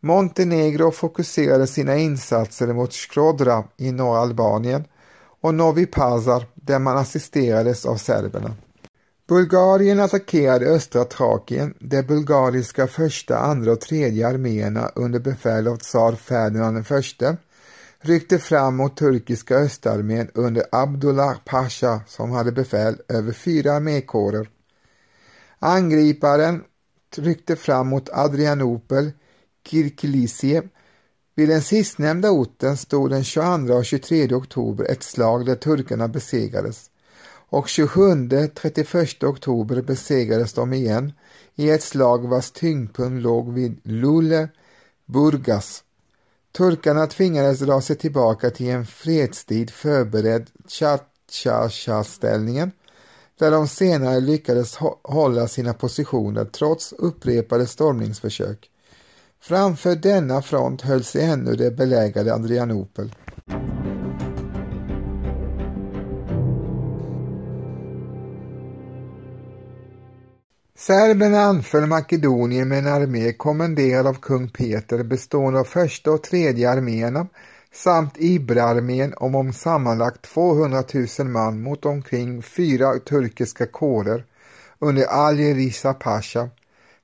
Montenegro 0.00 0.90
fokuserade 0.90 1.66
sina 1.66 1.96
insatser 1.96 2.72
mot 2.72 2.92
Skrodra 2.92 3.64
i 3.76 3.92
norra 3.92 4.18
Albanien 4.18 4.84
och 5.40 5.54
Novi 5.54 5.86
Pazar 5.86 6.46
där 6.54 6.78
man 6.78 6.96
assisterades 6.96 7.86
av 7.86 7.96
serberna. 7.96 8.54
Bulgarien 9.28 10.00
attackerade 10.00 10.66
östra 10.66 11.04
Trakien 11.04 11.74
där 11.78 12.02
bulgariska 12.02 12.86
första, 12.86 13.38
andra 13.38 13.72
och 13.72 13.80
tredje 13.80 14.28
arméerna 14.28 14.90
under 14.94 15.20
befäl 15.20 15.68
av 15.68 15.76
tsar 15.76 16.12
Ferdinand 16.12 16.78
I 16.78 17.36
ryckte 18.00 18.38
fram 18.38 18.76
mot 18.76 18.96
turkiska 18.96 19.56
östarmén 19.56 20.30
under 20.34 20.64
Abdullah 20.72 21.36
Pasha 21.44 22.00
som 22.06 22.30
hade 22.30 22.52
befäl 22.52 22.96
över 23.08 23.32
fyra 23.32 23.72
armékårer. 23.72 24.48
Angriparen 25.66 26.64
tryckte 27.14 27.56
fram 27.56 27.88
mot 27.88 28.08
Adrianopel, 28.08 29.12
Kirkilisie. 29.68 30.62
Vid 31.34 31.48
den 31.48 31.62
sistnämnda 31.62 32.30
orten 32.30 32.76
stod 32.76 33.10
den 33.10 33.24
22 33.24 33.74
och 33.74 33.84
23 33.84 34.34
oktober 34.34 34.84
ett 34.84 35.02
slag 35.02 35.46
där 35.46 35.54
turkarna 35.54 36.08
besegrades 36.08 36.90
och 37.48 37.66
27-31 37.66 39.26
oktober 39.26 39.82
besegrades 39.82 40.52
de 40.52 40.72
igen 40.72 41.12
i 41.54 41.70
ett 41.70 41.82
slag 41.82 42.28
vars 42.28 42.50
tyngdpunkt 42.50 43.22
låg 43.22 43.52
vid 43.52 43.80
Lule, 43.82 44.48
Burgas. 45.06 45.84
Turkarna 46.52 47.06
tvingades 47.06 47.58
dra 47.58 47.80
sig 47.80 47.96
tillbaka 47.96 48.50
till 48.50 48.68
en 48.68 48.86
fredstid 48.86 49.70
förberedd 49.70 50.50
Tjatjacha-ställningen 50.68 52.72
där 53.38 53.50
de 53.50 53.68
senare 53.68 54.20
lyckades 54.20 54.76
hålla 55.02 55.48
sina 55.48 55.74
positioner 55.74 56.44
trots 56.44 56.92
upprepade 56.92 57.66
stormningsförsök. 57.66 58.70
Framför 59.40 59.94
denna 59.94 60.42
front 60.42 60.82
höll 60.82 61.04
sig 61.04 61.24
ännu 61.24 61.56
det 61.56 61.70
belägrade 61.70 62.34
Adrianopel. 62.34 63.14
Serberna 70.78 71.40
anföll 71.40 71.86
Makedonien 71.86 72.68
med 72.68 72.78
en 72.78 72.86
armé 72.86 73.32
kommenderad 73.32 74.06
av 74.06 74.14
kung 74.14 74.48
Peter 74.48 75.02
bestående 75.02 75.60
av 75.60 75.64
första 75.64 76.10
och 76.10 76.22
tredje 76.22 76.70
arméerna 76.70 77.26
samt 77.76 78.14
Ibra-armén 78.18 79.14
om, 79.16 79.34
om 79.34 79.52
sammanlagt 79.52 80.22
200 80.22 80.84
000 81.18 81.28
man 81.28 81.62
mot 81.62 81.84
omkring 81.84 82.42
fyra 82.42 82.98
turkiska 82.98 83.66
kårer 83.66 84.24
under 84.78 85.06
Ali 85.06 85.54
Risa 85.54 85.94
Pasha. 85.94 86.48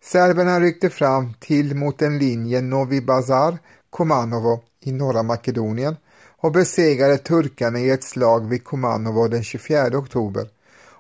Serberna 0.03 0.61
ryckte 0.61 0.91
fram 0.91 1.35
till 1.41 1.75
mot 1.75 2.03
en 2.03 2.19
linje 2.19 2.61
Novi 2.61 3.01
Bazar, 3.01 3.59
Komanovo 3.91 4.63
i 4.81 4.93
norra 4.93 5.23
Makedonien 5.23 5.97
och 6.39 6.53
besegrade 6.53 7.19
turkarna 7.19 7.79
i 7.79 7.91
ett 7.91 8.05
slag 8.05 8.49
vid 8.49 8.65
Komanovo 8.65 9.29
den 9.29 9.43
24 9.43 9.99
oktober 9.99 10.49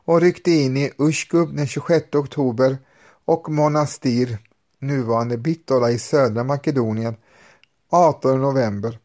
och 0.04 0.20
ryckte 0.20 0.50
in 0.50 0.76
i 0.76 0.92
Ushkub 0.98 1.56
den 1.56 1.66
26 1.66 2.14
oktober 2.14 2.78
och 3.24 3.48
Monastir, 3.48 4.38
nuvarande 4.78 5.38
Bitola 5.38 5.90
i 5.90 5.98
södra 5.98 6.44
Makedonien, 6.44 7.16
18 7.90 8.40
november. 8.40 8.98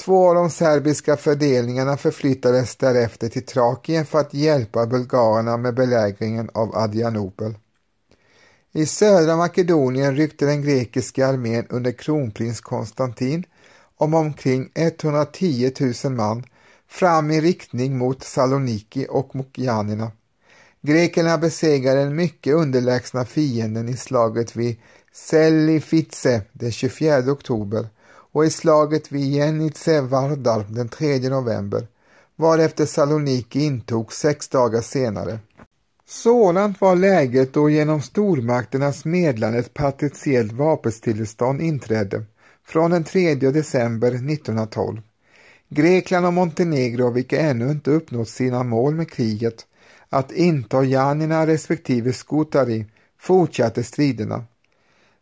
Två 0.00 0.28
av 0.28 0.34
de 0.34 0.50
serbiska 0.50 1.16
fördelningarna 1.16 1.96
förflyttades 1.96 2.76
därefter 2.76 3.28
till 3.28 3.46
Trakien 3.46 4.06
för 4.06 4.18
att 4.18 4.34
hjälpa 4.34 4.86
bulgarerna 4.86 5.56
med 5.56 5.74
belägringen 5.74 6.50
av 6.54 6.76
Adrianopel. 6.76 7.54
I 8.72 8.86
södra 8.86 9.36
Makedonien 9.36 10.16
ryckte 10.16 10.46
den 10.46 10.62
grekiska 10.62 11.26
armén 11.26 11.66
under 11.68 11.92
kronprins 11.92 12.60
Konstantin 12.60 13.44
om 13.96 14.14
omkring 14.14 14.70
110 14.74 15.72
000 16.04 16.12
man 16.12 16.44
fram 16.88 17.30
i 17.30 17.40
riktning 17.40 17.98
mot 17.98 18.22
Saloniki 18.22 19.06
och 19.10 19.36
Mokjanina. 19.36 20.12
Grekerna 20.80 21.38
besegrade 21.38 22.00
den 22.00 22.16
mycket 22.16 22.54
underlägsna 22.54 23.24
fienden 23.24 23.88
i 23.88 23.96
slaget 23.96 24.56
vid 24.56 24.76
Sellifitse 25.12 26.42
den 26.52 26.72
24 26.72 27.32
oktober 27.32 27.86
och 28.32 28.44
i 28.44 28.50
slaget 28.50 29.12
vid 29.12 29.32
Jenitse 29.32 30.00
Vardar 30.00 30.66
den 30.68 30.88
3 30.88 31.18
november, 31.18 31.86
varefter 32.36 32.86
Saloniki 32.86 33.60
intog 33.60 34.12
sex 34.12 34.48
dagar 34.48 34.80
senare. 34.80 35.38
Sådant 36.08 36.80
var 36.80 36.96
läget 36.96 37.52
då 37.52 37.70
genom 37.70 38.02
stormakternas 38.02 39.04
medlande 39.04 39.58
ett 39.58 39.74
patriciellt 39.74 40.52
vapenstillestånd 40.52 41.60
inträdde 41.60 42.24
från 42.66 42.90
den 42.90 43.04
3 43.04 43.34
december 43.34 44.08
1912. 44.08 45.00
Grekland 45.68 46.26
och 46.26 46.32
Montenegro, 46.32 47.10
vilka 47.10 47.40
ännu 47.40 47.70
inte 47.70 47.90
uppnått 47.90 48.28
sina 48.28 48.62
mål 48.62 48.94
med 48.94 49.10
kriget, 49.10 49.66
att 50.08 50.32
inta 50.32 50.84
Janina 50.84 51.46
respektive 51.46 52.12
Skutari, 52.12 52.86
fortsatte 53.20 53.82
striderna. 53.82 54.44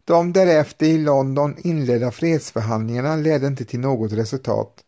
De 0.09 0.33
därefter 0.33 0.87
i 0.87 0.99
London 0.99 1.55
inledda 1.59 2.11
fredsförhandlingarna 2.11 3.17
ledde 3.17 3.47
inte 3.47 3.65
till 3.65 3.81
något 3.81 4.13
resultat, 4.13 4.85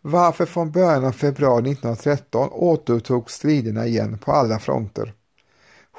varför 0.00 0.46
från 0.46 0.70
början 0.70 1.04
av 1.04 1.12
februari 1.12 1.72
1913 1.72 2.48
återupptogs 2.52 3.34
striderna 3.34 3.86
igen 3.86 4.18
på 4.18 4.32
alla 4.32 4.58
fronter. 4.58 5.14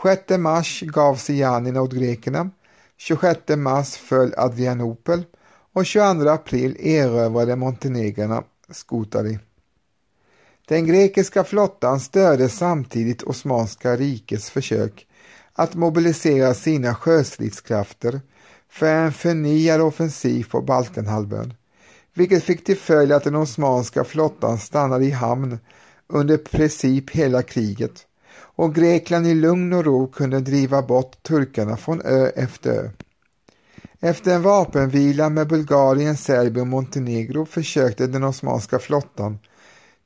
6 0.04 0.38
mars 0.38 0.82
gav 0.82 1.16
sig 1.16 1.38
Janina 1.40 1.82
åt 1.82 1.94
grekerna, 1.94 2.50
26 2.98 3.40
mars 3.58 3.96
föll 3.96 4.34
Adrianopel 4.38 5.24
och 5.74 5.86
22 5.86 6.30
april 6.30 6.78
erövrade 6.80 7.56
montenegrarna 7.56 8.44
Skutari. 8.70 9.40
Den 10.68 10.86
grekiska 10.88 11.44
flottan 11.44 12.00
stödde 12.00 12.50
samtidigt 12.50 13.24
Osmanska 13.24 13.96
rikets 13.96 14.50
försök 14.50 15.08
att 15.54 15.76
mobilisera 15.76 16.54
sina 16.54 16.96
sjöstridskrafter 16.96 18.22
för 18.74 18.96
en 18.96 19.12
förnyad 19.12 19.82
offensiv 19.82 20.50
på 20.50 20.62
Balkanhalvön, 20.62 21.54
vilket 22.14 22.44
fick 22.44 22.64
till 22.64 22.78
följd 22.78 23.12
att 23.12 23.24
den 23.24 23.36
osmanska 23.36 24.04
flottan 24.04 24.58
stannade 24.58 25.06
i 25.06 25.12
hamn 25.12 25.60
under 26.08 26.38
princip 26.38 27.10
hela 27.10 27.42
kriget 27.42 28.08
och 28.36 28.76
Grekland 28.76 29.28
i 29.28 29.34
lugn 29.34 29.74
och 29.74 29.86
ro 29.86 30.08
kunde 30.08 30.40
driva 30.40 30.82
bort 30.82 31.24
turkarna 31.24 31.78
från 31.78 32.02
ö 32.02 32.32
efter 32.36 32.72
ö. 32.72 32.90
Efter 34.00 34.36
en 34.36 34.42
vapenvila 34.42 35.30
med 35.30 35.48
Bulgarien, 35.48 36.18
Serbien 36.18 36.62
och 36.62 36.68
Montenegro 36.68 37.46
försökte 37.46 38.08
den 38.08 38.24
osmanska 38.24 38.80
flottan 38.80 39.40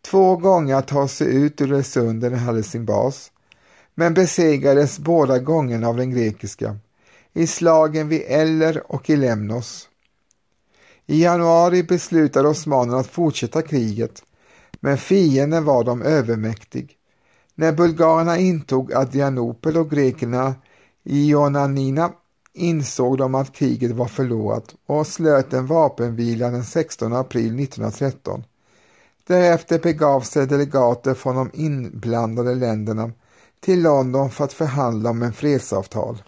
två 0.01 0.35
gånger 0.35 0.75
att 0.75 0.87
ta 0.87 1.07
sig 1.07 1.35
ut 1.35 1.61
ur 1.61 1.73
Öresund 1.73 2.21
där 2.21 2.29
den 2.29 2.39
hade 2.39 2.63
sin 2.63 2.85
bas, 2.85 3.31
men 3.95 4.13
besegrades 4.13 4.99
båda 4.99 5.39
gångerna 5.39 5.87
av 5.87 5.97
den 5.97 6.11
grekiska, 6.11 6.77
i 7.37 7.47
slagen 7.47 8.09
vid 8.09 8.21
Eller 8.27 8.91
och 8.91 9.09
i 9.09 9.15
Lemnos. 9.15 9.89
I 11.05 11.23
januari 11.23 11.83
beslutade 11.83 12.47
osmanerna 12.47 12.97
att 12.97 13.07
fortsätta 13.07 13.61
kriget, 13.61 14.23
men 14.79 14.97
fienden 14.97 15.65
var 15.65 15.83
dem 15.83 16.01
övermäktig. 16.01 16.97
När 17.55 17.71
bulgarerna 17.71 18.37
intog 18.37 18.93
Adrianopel 18.93 19.77
och 19.77 19.89
grekerna 19.89 20.55
Ionanina 21.03 22.11
insåg 22.53 23.17
de 23.17 23.35
att 23.35 23.53
kriget 23.53 23.91
var 23.91 24.07
förlorat 24.07 24.75
och 24.85 25.07
slöt 25.07 25.53
en 25.53 25.67
vapenvila 25.67 26.49
den 26.49 26.63
16 26.63 27.13
april 27.13 27.59
1913. 27.59 28.43
Därefter 29.27 29.79
begav 29.79 30.21
sig 30.21 30.47
delegater 30.47 31.13
från 31.13 31.35
de 31.35 31.49
inblandade 31.53 32.55
länderna 32.55 33.11
till 33.59 33.81
London 33.81 34.29
för 34.29 34.43
att 34.43 34.53
förhandla 34.53 35.09
om 35.09 35.21
en 35.21 35.33
fredsavtal. 35.33 36.21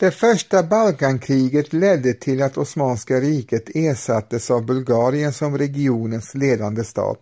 Det 0.00 0.10
första 0.10 0.62
Balkankriget 0.62 1.72
ledde 1.72 2.14
till 2.14 2.42
att 2.42 2.58
Osmanska 2.58 3.20
riket 3.20 3.64
ersattes 3.74 4.50
av 4.50 4.66
Bulgarien 4.66 5.32
som 5.32 5.58
regionens 5.58 6.34
ledande 6.34 6.84
stat. 6.84 7.20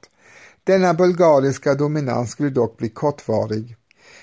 Denna 0.64 0.94
bulgariska 0.94 1.74
dominans 1.74 2.30
skulle 2.30 2.50
dock 2.50 2.76
bli 2.76 2.88
kortvarig. 2.88 3.76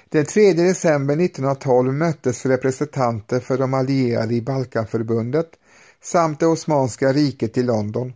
Den 0.09 0.25
3 0.25 0.53
december 0.53 1.13
1912 1.13 1.93
möttes 1.93 2.45
representanter 2.45 3.39
för 3.39 3.57
de 3.57 3.73
allierade 3.73 4.33
i 4.33 4.41
Balkanförbundet 4.41 5.49
samt 6.03 6.39
det 6.39 6.47
Osmanska 6.47 7.13
riket 7.13 7.57
i 7.57 7.63
London. 7.63 8.13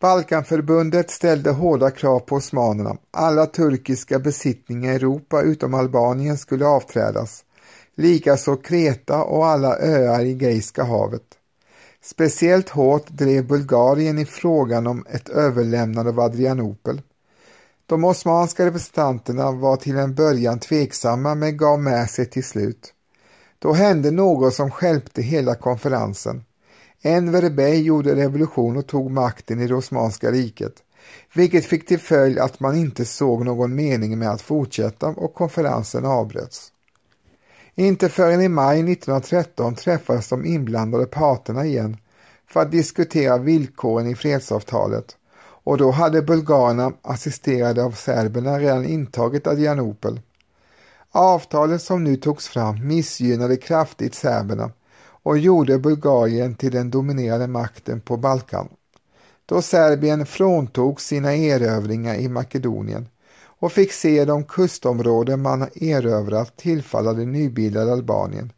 Balkanförbundet 0.00 1.10
ställde 1.10 1.50
hårda 1.50 1.90
krav 1.90 2.20
på 2.20 2.36
osmanerna. 2.36 2.96
Alla 3.10 3.46
turkiska 3.46 4.18
besittningar 4.18 4.92
i 4.92 4.96
Europa 4.96 5.42
utom 5.42 5.74
Albanien 5.74 6.38
skulle 6.38 6.66
avträdas 6.66 7.44
likaså 7.94 8.56
Kreta 8.56 9.22
och 9.22 9.46
alla 9.46 9.78
öar 9.78 10.24
i 10.24 10.32
Geiska 10.32 10.84
havet. 10.84 11.22
Speciellt 12.02 12.68
hårt 12.68 13.08
drev 13.08 13.46
Bulgarien 13.46 14.18
i 14.18 14.24
frågan 14.24 14.86
om 14.86 15.06
ett 15.10 15.28
överlämnande 15.28 16.10
av 16.10 16.20
Adrianopel. 16.20 17.02
De 17.86 18.04
osmanska 18.04 18.66
representanterna 18.66 19.52
var 19.52 19.76
till 19.76 19.96
en 19.96 20.14
början 20.14 20.58
tveksamma 20.58 21.34
men 21.34 21.56
gav 21.56 21.80
med 21.80 22.10
sig 22.10 22.26
till 22.26 22.44
slut. 22.44 22.94
Då 23.58 23.72
hände 23.72 24.10
något 24.10 24.54
som 24.54 24.70
skälpte 24.70 25.22
hela 25.22 25.54
konferensen. 25.54 26.44
Enver 27.02 27.50
Bey 27.50 27.82
gjorde 27.82 28.14
revolution 28.14 28.76
och 28.76 28.86
tog 28.86 29.10
makten 29.10 29.60
i 29.60 29.66
det 29.66 29.74
Osmanska 29.74 30.30
riket, 30.30 30.72
vilket 31.34 31.64
fick 31.64 31.86
till 31.86 31.98
följd 31.98 32.38
att 32.38 32.60
man 32.60 32.76
inte 32.76 33.04
såg 33.04 33.44
någon 33.44 33.74
mening 33.74 34.18
med 34.18 34.30
att 34.30 34.42
fortsätta 34.42 35.06
och 35.06 35.34
konferensen 35.34 36.04
avbröts. 36.04 36.73
Inte 37.74 38.08
förrän 38.08 38.42
i 38.42 38.48
maj 38.48 38.78
1913 38.78 39.74
träffades 39.74 40.28
de 40.28 40.44
inblandade 40.44 41.06
parterna 41.06 41.64
igen 41.64 41.96
för 42.46 42.60
att 42.60 42.70
diskutera 42.70 43.38
villkoren 43.38 44.06
i 44.06 44.14
fredsavtalet 44.14 45.16
och 45.64 45.78
då 45.78 45.90
hade 45.90 46.22
bulgarerna 46.22 46.92
assisterade 47.02 47.84
av 47.84 47.90
serberna 47.90 48.58
redan 48.58 48.84
intagit 48.84 49.46
Adrianopel. 49.46 50.20
Avtalet 51.10 51.82
som 51.82 52.04
nu 52.04 52.16
togs 52.16 52.48
fram 52.48 52.86
missgynnade 52.86 53.56
kraftigt 53.56 54.14
serberna 54.14 54.70
och 55.06 55.38
gjorde 55.38 55.78
Bulgarien 55.78 56.54
till 56.54 56.72
den 56.72 56.90
dominerande 56.90 57.46
makten 57.46 58.00
på 58.00 58.16
Balkan. 58.16 58.68
Då 59.46 59.62
Serbien 59.62 60.26
fråntog 60.26 61.00
sina 61.00 61.34
erövringar 61.34 62.14
i 62.14 62.28
Makedonien 62.28 63.08
och 63.58 63.72
fick 63.72 63.92
se 63.92 64.24
de 64.24 64.44
kustområden 64.44 65.42
man 65.42 65.68
erövrat 65.74 66.56
tillfalla 66.56 67.12
det 67.12 67.24
nybildade 67.24 67.92
Albanien. 67.92 68.52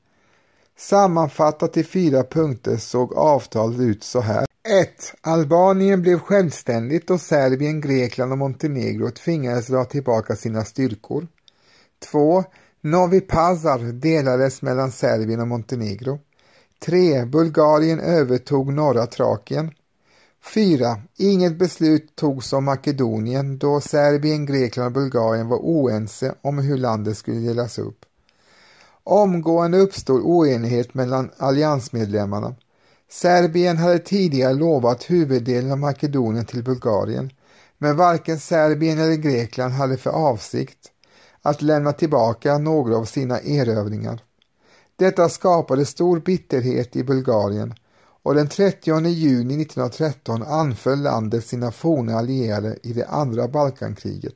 Sammanfattat 0.78 1.76
i 1.76 1.84
fyra 1.84 2.24
punkter 2.24 2.76
såg 2.76 3.14
avtalet 3.14 3.80
ut 3.80 4.04
så 4.04 4.20
här. 4.20 4.46
1. 4.82 5.14
Albanien 5.20 6.02
blev 6.02 6.18
självständigt 6.18 7.10
och 7.10 7.20
Serbien, 7.20 7.80
Grekland 7.80 8.32
och 8.32 8.38
Montenegro 8.38 9.10
tvingades 9.10 9.66
dra 9.66 9.84
tillbaka 9.84 10.36
sina 10.36 10.64
styrkor. 10.64 11.26
2. 12.10 12.44
Novi 12.80 13.20
Pazar 13.20 13.78
delades 13.92 14.62
mellan 14.62 14.92
Serbien 14.92 15.40
och 15.40 15.48
Montenegro. 15.48 16.18
3. 16.84 17.24
Bulgarien 17.24 18.00
övertog 18.00 18.72
norra 18.72 19.06
Trakien. 19.06 19.70
4. 20.54 20.96
Inget 21.16 21.58
beslut 21.58 22.16
togs 22.16 22.52
om 22.52 22.64
Makedonien 22.64 23.58
då 23.58 23.80
Serbien, 23.80 24.46
Grekland 24.46 24.86
och 24.86 24.92
Bulgarien 24.92 25.48
var 25.48 25.58
oense 25.58 26.34
om 26.42 26.58
hur 26.58 26.76
landet 26.76 27.16
skulle 27.16 27.40
delas 27.40 27.78
upp. 27.78 28.04
Omgående 29.04 29.78
uppstod 29.78 30.20
oenighet 30.20 30.94
mellan 30.94 31.30
alliansmedlemmarna. 31.36 32.54
Serbien 33.10 33.76
hade 33.76 33.98
tidigare 33.98 34.54
lovat 34.54 35.10
huvuddelen 35.10 35.72
av 35.72 35.78
Makedonien 35.78 36.46
till 36.46 36.64
Bulgarien, 36.64 37.30
men 37.78 37.96
varken 37.96 38.40
Serbien 38.40 38.98
eller 38.98 39.16
Grekland 39.16 39.74
hade 39.74 39.96
för 39.96 40.10
avsikt 40.10 40.78
att 41.42 41.62
lämna 41.62 41.92
tillbaka 41.92 42.58
några 42.58 42.96
av 42.96 43.04
sina 43.04 43.40
erövringar. 43.40 44.20
Detta 44.96 45.28
skapade 45.28 45.86
stor 45.86 46.20
bitterhet 46.20 46.96
i 46.96 47.04
Bulgarien 47.04 47.74
och 48.26 48.34
den 48.34 48.48
30 48.48 49.08
juni 49.08 49.62
1913 49.62 50.42
anföll 50.42 51.02
landet 51.02 51.46
sina 51.46 51.70
forna 51.70 52.14
allierade 52.14 52.76
i 52.82 52.92
det 52.92 53.06
andra 53.06 53.48
Balkankriget. 53.48 54.34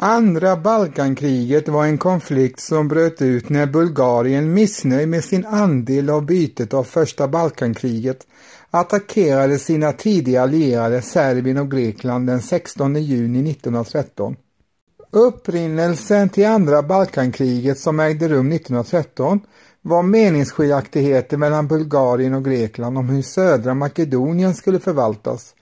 Andra 0.00 0.56
Balkankriget 0.56 1.68
var 1.68 1.84
en 1.84 1.98
konflikt 1.98 2.60
som 2.60 2.88
bröt 2.88 3.22
ut 3.22 3.48
när 3.48 3.66
Bulgarien 3.66 4.54
missnöjd 4.54 5.08
med 5.08 5.24
sin 5.24 5.46
andel 5.46 6.10
av 6.10 6.26
bytet 6.26 6.74
av 6.74 6.84
första 6.84 7.28
Balkankriget 7.28 8.26
attackerade 8.70 9.58
sina 9.58 9.92
tidiga 9.92 10.42
allierade 10.42 11.02
Serbien 11.02 11.58
och 11.58 11.70
Grekland 11.70 12.26
den 12.26 12.42
16 12.42 12.94
juni 12.96 13.50
1913. 13.50 14.36
Upprinnelsen 15.14 16.28
till 16.28 16.46
andra 16.46 16.82
Balkankriget 16.82 17.78
som 17.78 18.00
ägde 18.00 18.28
rum 18.28 18.52
1913 18.52 19.40
var 19.82 20.02
meningsskiljaktigheter 20.02 21.36
mellan 21.36 21.68
Bulgarien 21.68 22.34
och 22.34 22.44
Grekland 22.44 22.98
om 22.98 23.08
hur 23.08 23.22
södra 23.22 23.74
Makedonien 23.74 24.54
skulle 24.54 24.80
förvaltas. 24.80 25.54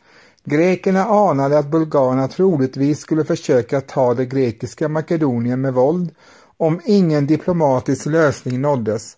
Grekerna 0.44 1.04
anade 1.04 1.58
att 1.58 1.70
bulgarerna 1.70 2.28
troligtvis 2.28 3.00
skulle 3.00 3.24
försöka 3.24 3.80
ta 3.80 4.14
det 4.14 4.26
grekiska 4.26 4.88
Makedonien 4.88 5.60
med 5.60 5.74
våld 5.74 6.14
om 6.56 6.80
ingen 6.84 7.26
diplomatisk 7.26 8.06
lösning 8.06 8.60
nåddes. 8.60 9.16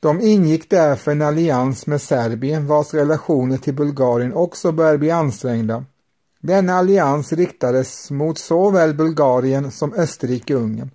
De 0.00 0.20
ingick 0.20 0.70
därför 0.70 1.10
en 1.10 1.22
allians 1.22 1.86
med 1.86 2.02
Serbien 2.02 2.66
vars 2.66 2.94
relationer 2.94 3.56
till 3.56 3.74
Bulgarien 3.74 4.34
också 4.34 4.72
började 4.72 4.98
bli 4.98 5.10
ansträngda. 5.10 5.84
Denna 6.40 6.74
allians 6.74 7.32
riktades 7.32 8.10
mot 8.10 8.38
såväl 8.38 8.94
Bulgarien 8.94 9.70
som 9.70 9.94
Österrike-Ungern. 9.94 10.90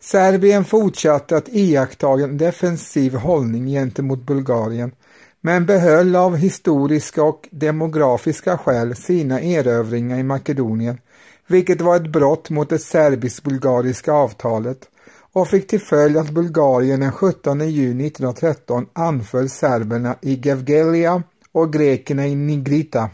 Serbien 0.00 0.64
fortsatte 0.64 1.36
att 1.36 1.48
iaktta 1.48 2.08
en 2.08 2.38
defensiv 2.38 3.14
hållning 3.14 3.66
gentemot 3.66 4.26
Bulgarien 4.26 4.92
men 5.40 5.66
behöll 5.66 6.16
av 6.16 6.36
historiska 6.36 7.22
och 7.22 7.48
demografiska 7.50 8.58
skäl 8.58 8.96
sina 8.96 9.40
erövringar 9.40 10.18
i 10.18 10.22
Makedonien, 10.22 10.98
vilket 11.46 11.80
var 11.80 11.96
ett 11.96 12.12
brott 12.12 12.50
mot 12.50 12.68
det 12.68 12.78
serbisk-bulgariska 12.78 14.12
avtalet 14.12 14.88
och 15.32 15.48
fick 15.48 15.66
till 15.66 15.80
följd 15.80 16.16
att 16.16 16.30
Bulgarien 16.30 17.00
den 17.00 17.12
17 17.12 17.70
juni 17.70 18.06
1913 18.06 18.86
anföll 18.92 19.48
serberna 19.48 20.16
i 20.22 20.40
Gevgelia 20.44 21.22
och 21.52 21.72
grekerna 21.72 22.26
i 22.26 22.34
Nigrita. 22.34 23.10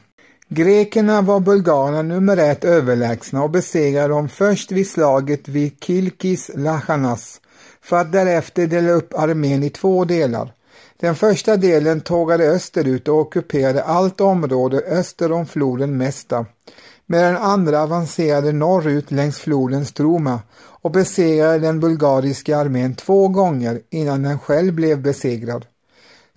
Grekerna 0.53 1.23
var 1.23 1.41
bulgarerna 1.41 2.03
nummer 2.03 2.37
ett 2.37 2.65
överlägsna 2.65 3.43
och 3.43 3.51
besegrade 3.51 4.09
dem 4.09 4.29
först 4.29 4.73
vid 4.73 4.91
slaget 4.91 5.49
vid 5.49 5.85
Kilkis 5.85 6.51
Lachanas 6.55 7.41
för 7.83 7.97
att 7.97 8.13
därefter 8.13 8.67
dela 8.67 8.91
upp 8.91 9.15
armén 9.15 9.63
i 9.63 9.71
två 9.71 10.05
delar. 10.05 10.53
Den 11.01 11.15
första 11.15 11.57
delen 11.57 12.01
tågade 12.01 12.45
österut 12.45 13.09
och 13.09 13.19
ockuperade 13.19 13.83
allt 13.85 14.21
område 14.21 14.79
öster 14.79 15.33
om 15.33 15.47
floden 15.47 15.97
Mesta, 15.97 16.47
medan 17.07 17.35
den 17.35 17.43
andra 17.43 17.83
avancerade 17.83 18.53
norrut 18.53 19.11
längs 19.11 19.39
floden 19.39 19.87
Stroma 19.87 20.41
och 20.57 20.91
besegrade 20.91 21.59
den 21.59 21.81
bulgariska 21.81 22.59
armén 22.59 22.95
två 22.95 23.29
gånger 23.29 23.81
innan 23.91 24.23
den 24.23 24.39
själv 24.39 24.75
blev 24.75 25.03
besegrad. 25.03 25.67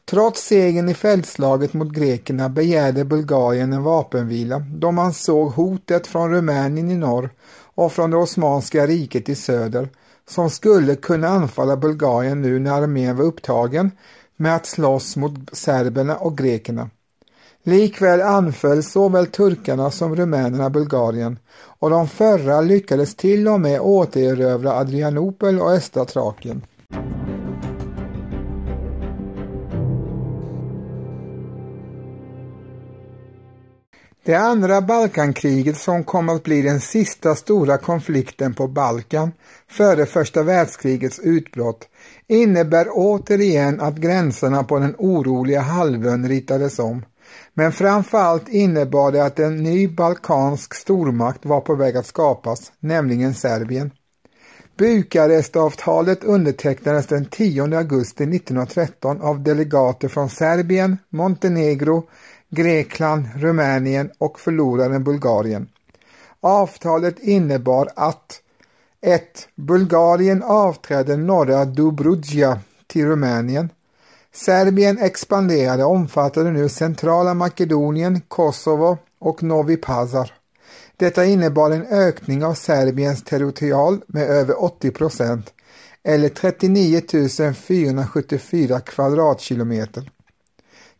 Trots 0.05 0.43
segern 0.43 0.89
i 0.89 0.93
fältslaget 0.93 1.73
mot 1.73 1.91
grekerna 1.91 2.49
begärde 2.49 3.05
Bulgarien 3.05 3.73
en 3.73 3.83
vapenvila 3.83 4.59
då 4.59 4.91
man 4.91 5.13
såg 5.13 5.51
hotet 5.51 6.07
från 6.07 6.31
Rumänien 6.31 6.91
i 6.91 6.95
norr 6.95 7.29
och 7.75 7.91
från 7.91 8.11
det 8.11 8.17
Osmanska 8.17 8.87
riket 8.87 9.29
i 9.29 9.35
söder 9.35 9.89
som 10.29 10.49
skulle 10.49 10.95
kunna 10.95 11.27
anfalla 11.27 11.77
Bulgarien 11.77 12.41
nu 12.41 12.59
när 12.59 12.71
armén 12.71 13.17
var 13.17 13.25
upptagen 13.25 13.91
med 14.37 14.55
att 14.55 14.65
slåss 14.65 15.15
mot 15.15 15.33
serberna 15.51 16.15
och 16.15 16.37
grekerna. 16.37 16.89
Likväl 17.63 18.21
anföll 18.21 18.83
såväl 18.83 19.27
turkarna 19.27 19.91
som 19.91 20.15
rumänerna 20.15 20.69
Bulgarien 20.69 21.39
och 21.79 21.89
de 21.89 22.07
förra 22.07 22.61
lyckades 22.61 23.15
till 23.15 23.47
och 23.47 23.61
med 23.61 23.81
återerövra 23.81 24.73
Adrianopel 24.73 25.59
och 25.59 25.71
östra 25.71 26.05
Trakien. 26.05 26.61
Det 34.25 34.35
andra 34.35 34.81
Balkankriget 34.81 35.77
som 35.77 36.03
kom 36.03 36.29
att 36.29 36.43
bli 36.43 36.61
den 36.61 36.79
sista 36.79 37.35
stora 37.35 37.77
konflikten 37.77 38.53
på 38.53 38.67
Balkan 38.67 39.31
före 39.69 40.05
första 40.05 40.43
världskrigets 40.43 41.19
utbrott 41.19 41.87
innebär 42.27 42.87
återigen 42.89 43.81
att 43.81 43.95
gränserna 43.95 44.63
på 44.63 44.79
den 44.79 44.95
oroliga 44.97 45.61
halvön 45.61 46.29
ritades 46.29 46.79
om. 46.79 47.05
Men 47.53 47.71
framförallt 47.71 48.49
innebar 48.49 49.11
det 49.11 49.25
att 49.25 49.39
en 49.39 49.63
ny 49.63 49.87
balkansk 49.87 50.73
stormakt 50.73 51.45
var 51.45 51.61
på 51.61 51.75
väg 51.75 51.97
att 51.97 52.05
skapas, 52.05 52.71
nämligen 52.79 53.33
Serbien. 53.33 53.91
Bukarestavtalet 54.77 56.23
undertecknades 56.23 57.07
den 57.07 57.25
10 57.25 57.77
augusti 57.77 58.23
1913 58.23 59.21
av 59.21 59.43
delegater 59.43 60.07
från 60.07 60.29
Serbien, 60.29 60.97
Montenegro, 61.09 62.03
Grekland, 62.55 63.25
Rumänien 63.35 64.11
och 64.17 64.39
förloraren 64.39 65.03
Bulgarien. 65.03 65.67
Avtalet 66.41 67.19
innebar 67.19 67.89
att 67.95 68.41
1. 69.01 69.47
Bulgarien 69.55 70.43
avträdde 70.43 71.17
norra 71.17 71.65
Dobrudja 71.65 72.59
till 72.87 73.05
Rumänien. 73.05 73.69
Serbien 74.33 74.97
expanderade 74.97 75.83
och 75.83 75.91
omfattade 75.91 76.51
nu 76.51 76.69
centrala 76.69 77.33
Makedonien, 77.33 78.21
Kosovo 78.27 78.97
och 79.19 79.43
Novi 79.43 79.77
Pazar. 79.77 80.33
Detta 80.97 81.25
innebar 81.25 81.71
en 81.71 81.87
ökning 81.87 82.45
av 82.45 82.53
Serbiens 82.53 83.23
territorial 83.23 84.01
med 84.07 84.23
över 84.23 84.63
80 84.63 84.91
procent 84.91 85.53
eller 86.03 86.29
39 86.29 87.01
474 87.53 88.79
kvadratkilometer. 88.79 90.11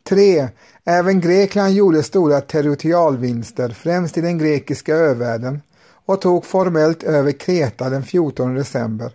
3. 0.04 0.50
Även 0.86 1.22
Grekland 1.22 1.74
gjorde 1.74 2.04
stora 2.04 2.42
territorialvinster, 2.42 3.70
främst 3.70 4.18
i 4.18 4.22
den 4.22 4.38
grekiska 4.38 4.96
övärlden 4.96 5.62
och 6.06 6.22
tog 6.22 6.46
formellt 6.46 7.04
över 7.04 7.32
Kreta 7.32 7.90
den 7.90 8.04
14 8.04 8.56
december. 8.56 9.12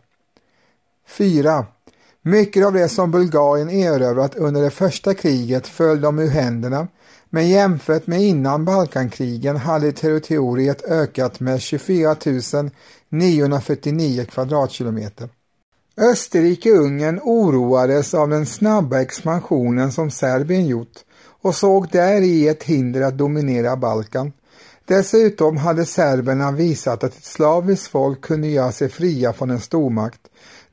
4. 1.07 1.67
Mycket 2.23 2.67
av 2.67 2.73
det 2.73 2.89
som 2.89 3.11
Bulgarien 3.11 3.71
erövrat 3.71 4.35
under 4.37 4.63
det 4.63 4.71
första 4.71 5.15
kriget 5.15 5.67
föll 5.67 6.01
dem 6.01 6.19
ur 6.19 6.29
händerna 6.29 6.89
men 7.31 7.49
jämfört 7.49 8.07
med 8.07 8.23
innan 8.23 8.65
Balkankrigen 8.65 9.57
hade 9.57 9.93
territoriet 9.93 10.83
ökat 10.83 11.41
med 11.41 11.61
24 11.61 12.17
949 13.09 14.25
kvadratkilometer. 14.25 15.29
Österrike-Ungern 15.97 17.21
oroades 17.23 18.15
av 18.15 18.29
den 18.29 18.47
snabba 18.47 19.01
expansionen 19.01 19.93
som 19.93 20.11
Serbien 20.11 20.67
gjort 20.67 21.05
och 21.42 21.55
såg 21.55 21.88
där 21.92 22.20
i 22.20 22.48
ett 22.48 22.62
hinder 22.62 23.01
att 23.01 23.18
dominera 23.18 23.77
Balkan. 23.77 24.33
Dessutom 24.85 25.57
hade 25.57 25.87
serberna 25.87 26.53
visat 26.53 27.05
att 27.05 27.16
ett 27.16 27.24
slaviskt 27.24 27.87
folk 27.87 28.20
kunde 28.20 28.48
göra 28.48 28.72
sig 28.72 28.88
fria 28.88 29.33
från 29.33 29.51
en 29.51 29.61
stormakt, 29.61 30.20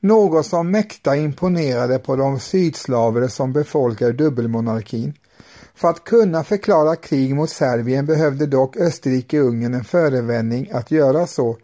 något 0.00 0.46
som 0.46 0.70
mäkta 0.70 1.16
imponerade 1.16 1.98
på 1.98 2.16
de 2.16 2.40
sydslaver 2.40 3.28
som 3.28 3.52
befolkade 3.52 4.12
dubbelmonarkin. 4.12 5.14
För 5.74 5.88
att 5.88 6.04
kunna 6.04 6.44
förklara 6.44 6.96
krig 6.96 7.34
mot 7.34 7.50
Serbien 7.50 8.06
behövde 8.06 8.46
dock 8.46 8.76
Österrike-Ungern 8.76 9.74
en 9.74 9.84
förevändning 9.84 10.70
att 10.72 10.90
göra 10.90 11.26
så, 11.26 11.56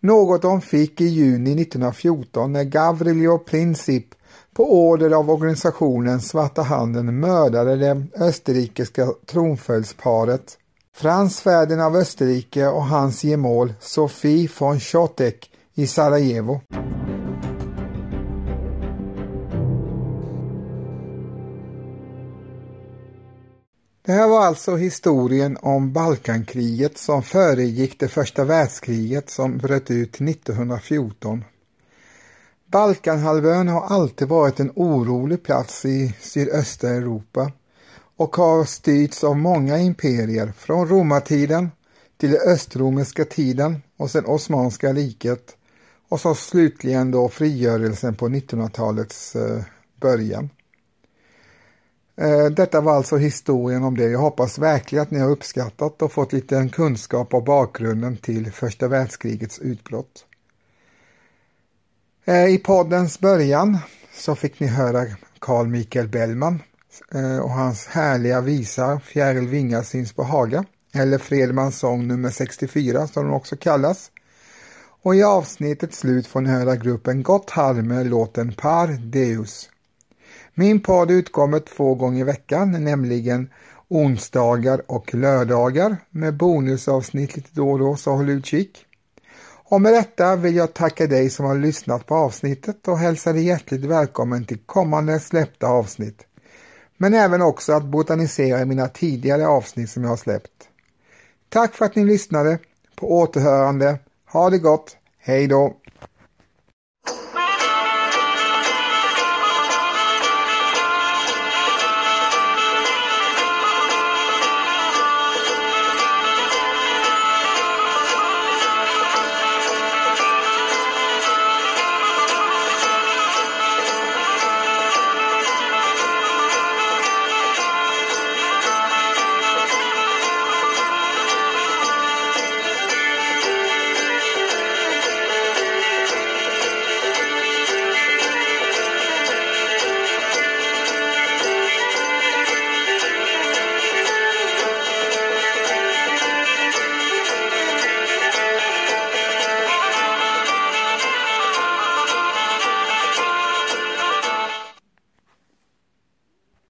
något 0.00 0.42
de 0.42 0.60
fick 0.60 1.00
i 1.00 1.06
juni 1.06 1.62
1914 1.62 2.52
när 2.52 2.64
Gavrilo 2.64 3.38
Princip 3.38 4.06
på 4.54 4.88
order 4.88 5.10
av 5.10 5.30
organisationen 5.30 6.20
Svarta 6.20 6.62
handen 6.62 7.20
mördade 7.20 7.76
det 7.76 8.06
österrikiska 8.14 9.06
tronföljdsparet 9.26 10.58
Frans 10.96 11.40
Ferdinand 11.40 11.96
av 11.96 12.00
Österrike 12.00 12.66
och 12.66 12.84
hans 12.84 13.24
gemål 13.24 13.72
Sofie 13.80 14.48
von 14.58 14.80
Schotek 14.80 15.50
i 15.74 15.86
Sarajevo. 15.86 16.60
Det 24.06 24.12
här 24.12 24.28
var 24.28 24.46
alltså 24.46 24.76
historien 24.76 25.58
om 25.60 25.92
Balkankriget 25.92 26.98
som 26.98 27.22
föregick 27.22 28.00
det 28.00 28.08
första 28.08 28.44
världskriget 28.44 29.30
som 29.30 29.58
bröt 29.58 29.90
ut 29.90 30.20
1914. 30.20 31.44
Balkanhalvön 32.66 33.68
har 33.68 33.82
alltid 33.86 34.28
varit 34.28 34.60
en 34.60 34.72
orolig 34.74 35.42
plats 35.42 35.84
i 35.84 36.14
sydöstra 36.20 36.90
Europa 36.90 37.52
och 38.16 38.36
har 38.36 38.64
styrts 38.64 39.24
av 39.24 39.36
många 39.36 39.78
imperier 39.78 40.52
från 40.58 40.88
romartiden 40.88 41.70
till 42.16 42.30
den 42.30 42.48
östromerska 42.48 43.24
tiden 43.24 43.82
och 43.96 44.10
sen 44.10 44.26
Osmanska 44.26 44.92
riket 44.92 45.56
och 46.08 46.20
så 46.20 46.34
slutligen 46.34 47.10
då 47.10 47.28
frigörelsen 47.28 48.14
på 48.14 48.28
1900-talets 48.28 49.36
eh, 49.36 49.62
början. 50.00 50.50
Eh, 52.16 52.46
detta 52.46 52.80
var 52.80 52.92
alltså 52.92 53.16
historien 53.16 53.84
om 53.84 53.96
det. 53.96 54.04
Jag 54.04 54.18
hoppas 54.18 54.58
verkligen 54.58 55.02
att 55.02 55.10
ni 55.10 55.18
har 55.18 55.30
uppskattat 55.30 56.02
och 56.02 56.12
fått 56.12 56.32
lite 56.32 56.68
kunskap 56.72 57.34
om 57.34 57.44
bakgrunden 57.44 58.16
till 58.16 58.52
första 58.52 58.88
världskrigets 58.88 59.58
utbrott. 59.58 60.24
Eh, 62.24 62.46
I 62.46 62.58
poddens 62.58 63.20
början 63.20 63.78
så 64.14 64.34
fick 64.34 64.60
ni 64.60 64.66
höra 64.66 65.06
Carl 65.38 65.66
Michael 65.66 66.08
Bellman 66.08 66.62
eh, 67.14 67.38
och 67.38 67.50
hans 67.50 67.86
härliga 67.86 68.40
visa 68.40 69.00
Fjäril 69.00 69.48
vingar 69.48 69.82
syns 69.82 70.12
på 70.12 70.22
Haga 70.22 70.64
eller 70.94 71.18
Fredmans 71.18 71.78
sång 71.78 72.06
nummer 72.06 72.30
64 72.30 73.06
som 73.06 73.24
den 73.24 73.34
också 73.34 73.56
kallas. 73.56 74.10
Och 75.02 75.16
i 75.16 75.22
avsnittets 75.22 75.98
slut 75.98 76.26
får 76.26 76.40
ni 76.40 76.50
höra 76.50 76.76
gruppen 76.76 77.22
Gotthard 77.22 77.76
med 77.76 78.06
låten 78.06 78.52
Par 78.52 78.88
Deus. 78.88 79.70
Min 80.58 80.80
podd 80.80 81.10
utkommer 81.10 81.60
två 81.60 81.94
gånger 81.94 82.20
i 82.20 82.24
veckan, 82.24 82.84
nämligen 82.84 83.50
onsdagar 83.88 84.82
och 84.86 85.14
lördagar 85.14 85.96
med 86.10 86.36
bonusavsnitt 86.36 87.36
lite 87.36 87.48
då 87.52 87.70
och 87.70 87.78
då, 87.78 87.96
så 87.96 88.10
håll 88.10 88.28
utkik. 88.28 88.86
Och 89.68 89.80
med 89.80 89.92
detta 89.92 90.36
vill 90.36 90.56
jag 90.56 90.74
tacka 90.74 91.06
dig 91.06 91.30
som 91.30 91.46
har 91.46 91.54
lyssnat 91.54 92.06
på 92.06 92.14
avsnittet 92.14 92.88
och 92.88 92.98
hälsa 92.98 93.32
dig 93.32 93.42
hjärtligt 93.42 93.84
välkommen 93.84 94.44
till 94.44 94.58
kommande 94.58 95.20
släppta 95.20 95.66
avsnitt. 95.66 96.26
Men 96.96 97.14
även 97.14 97.42
också 97.42 97.72
att 97.72 97.84
botanisera 97.84 98.60
i 98.60 98.64
mina 98.64 98.88
tidigare 98.88 99.46
avsnitt 99.46 99.90
som 99.90 100.02
jag 100.02 100.10
har 100.10 100.16
släppt. 100.16 100.68
Tack 101.48 101.74
för 101.74 101.84
att 101.84 101.96
ni 101.96 102.04
lyssnade. 102.04 102.58
På 102.94 103.18
återhörande. 103.18 103.98
Ha 104.32 104.50
det 104.50 104.58
gott. 104.58 104.96
Hej 105.18 105.46
då! 105.46 105.76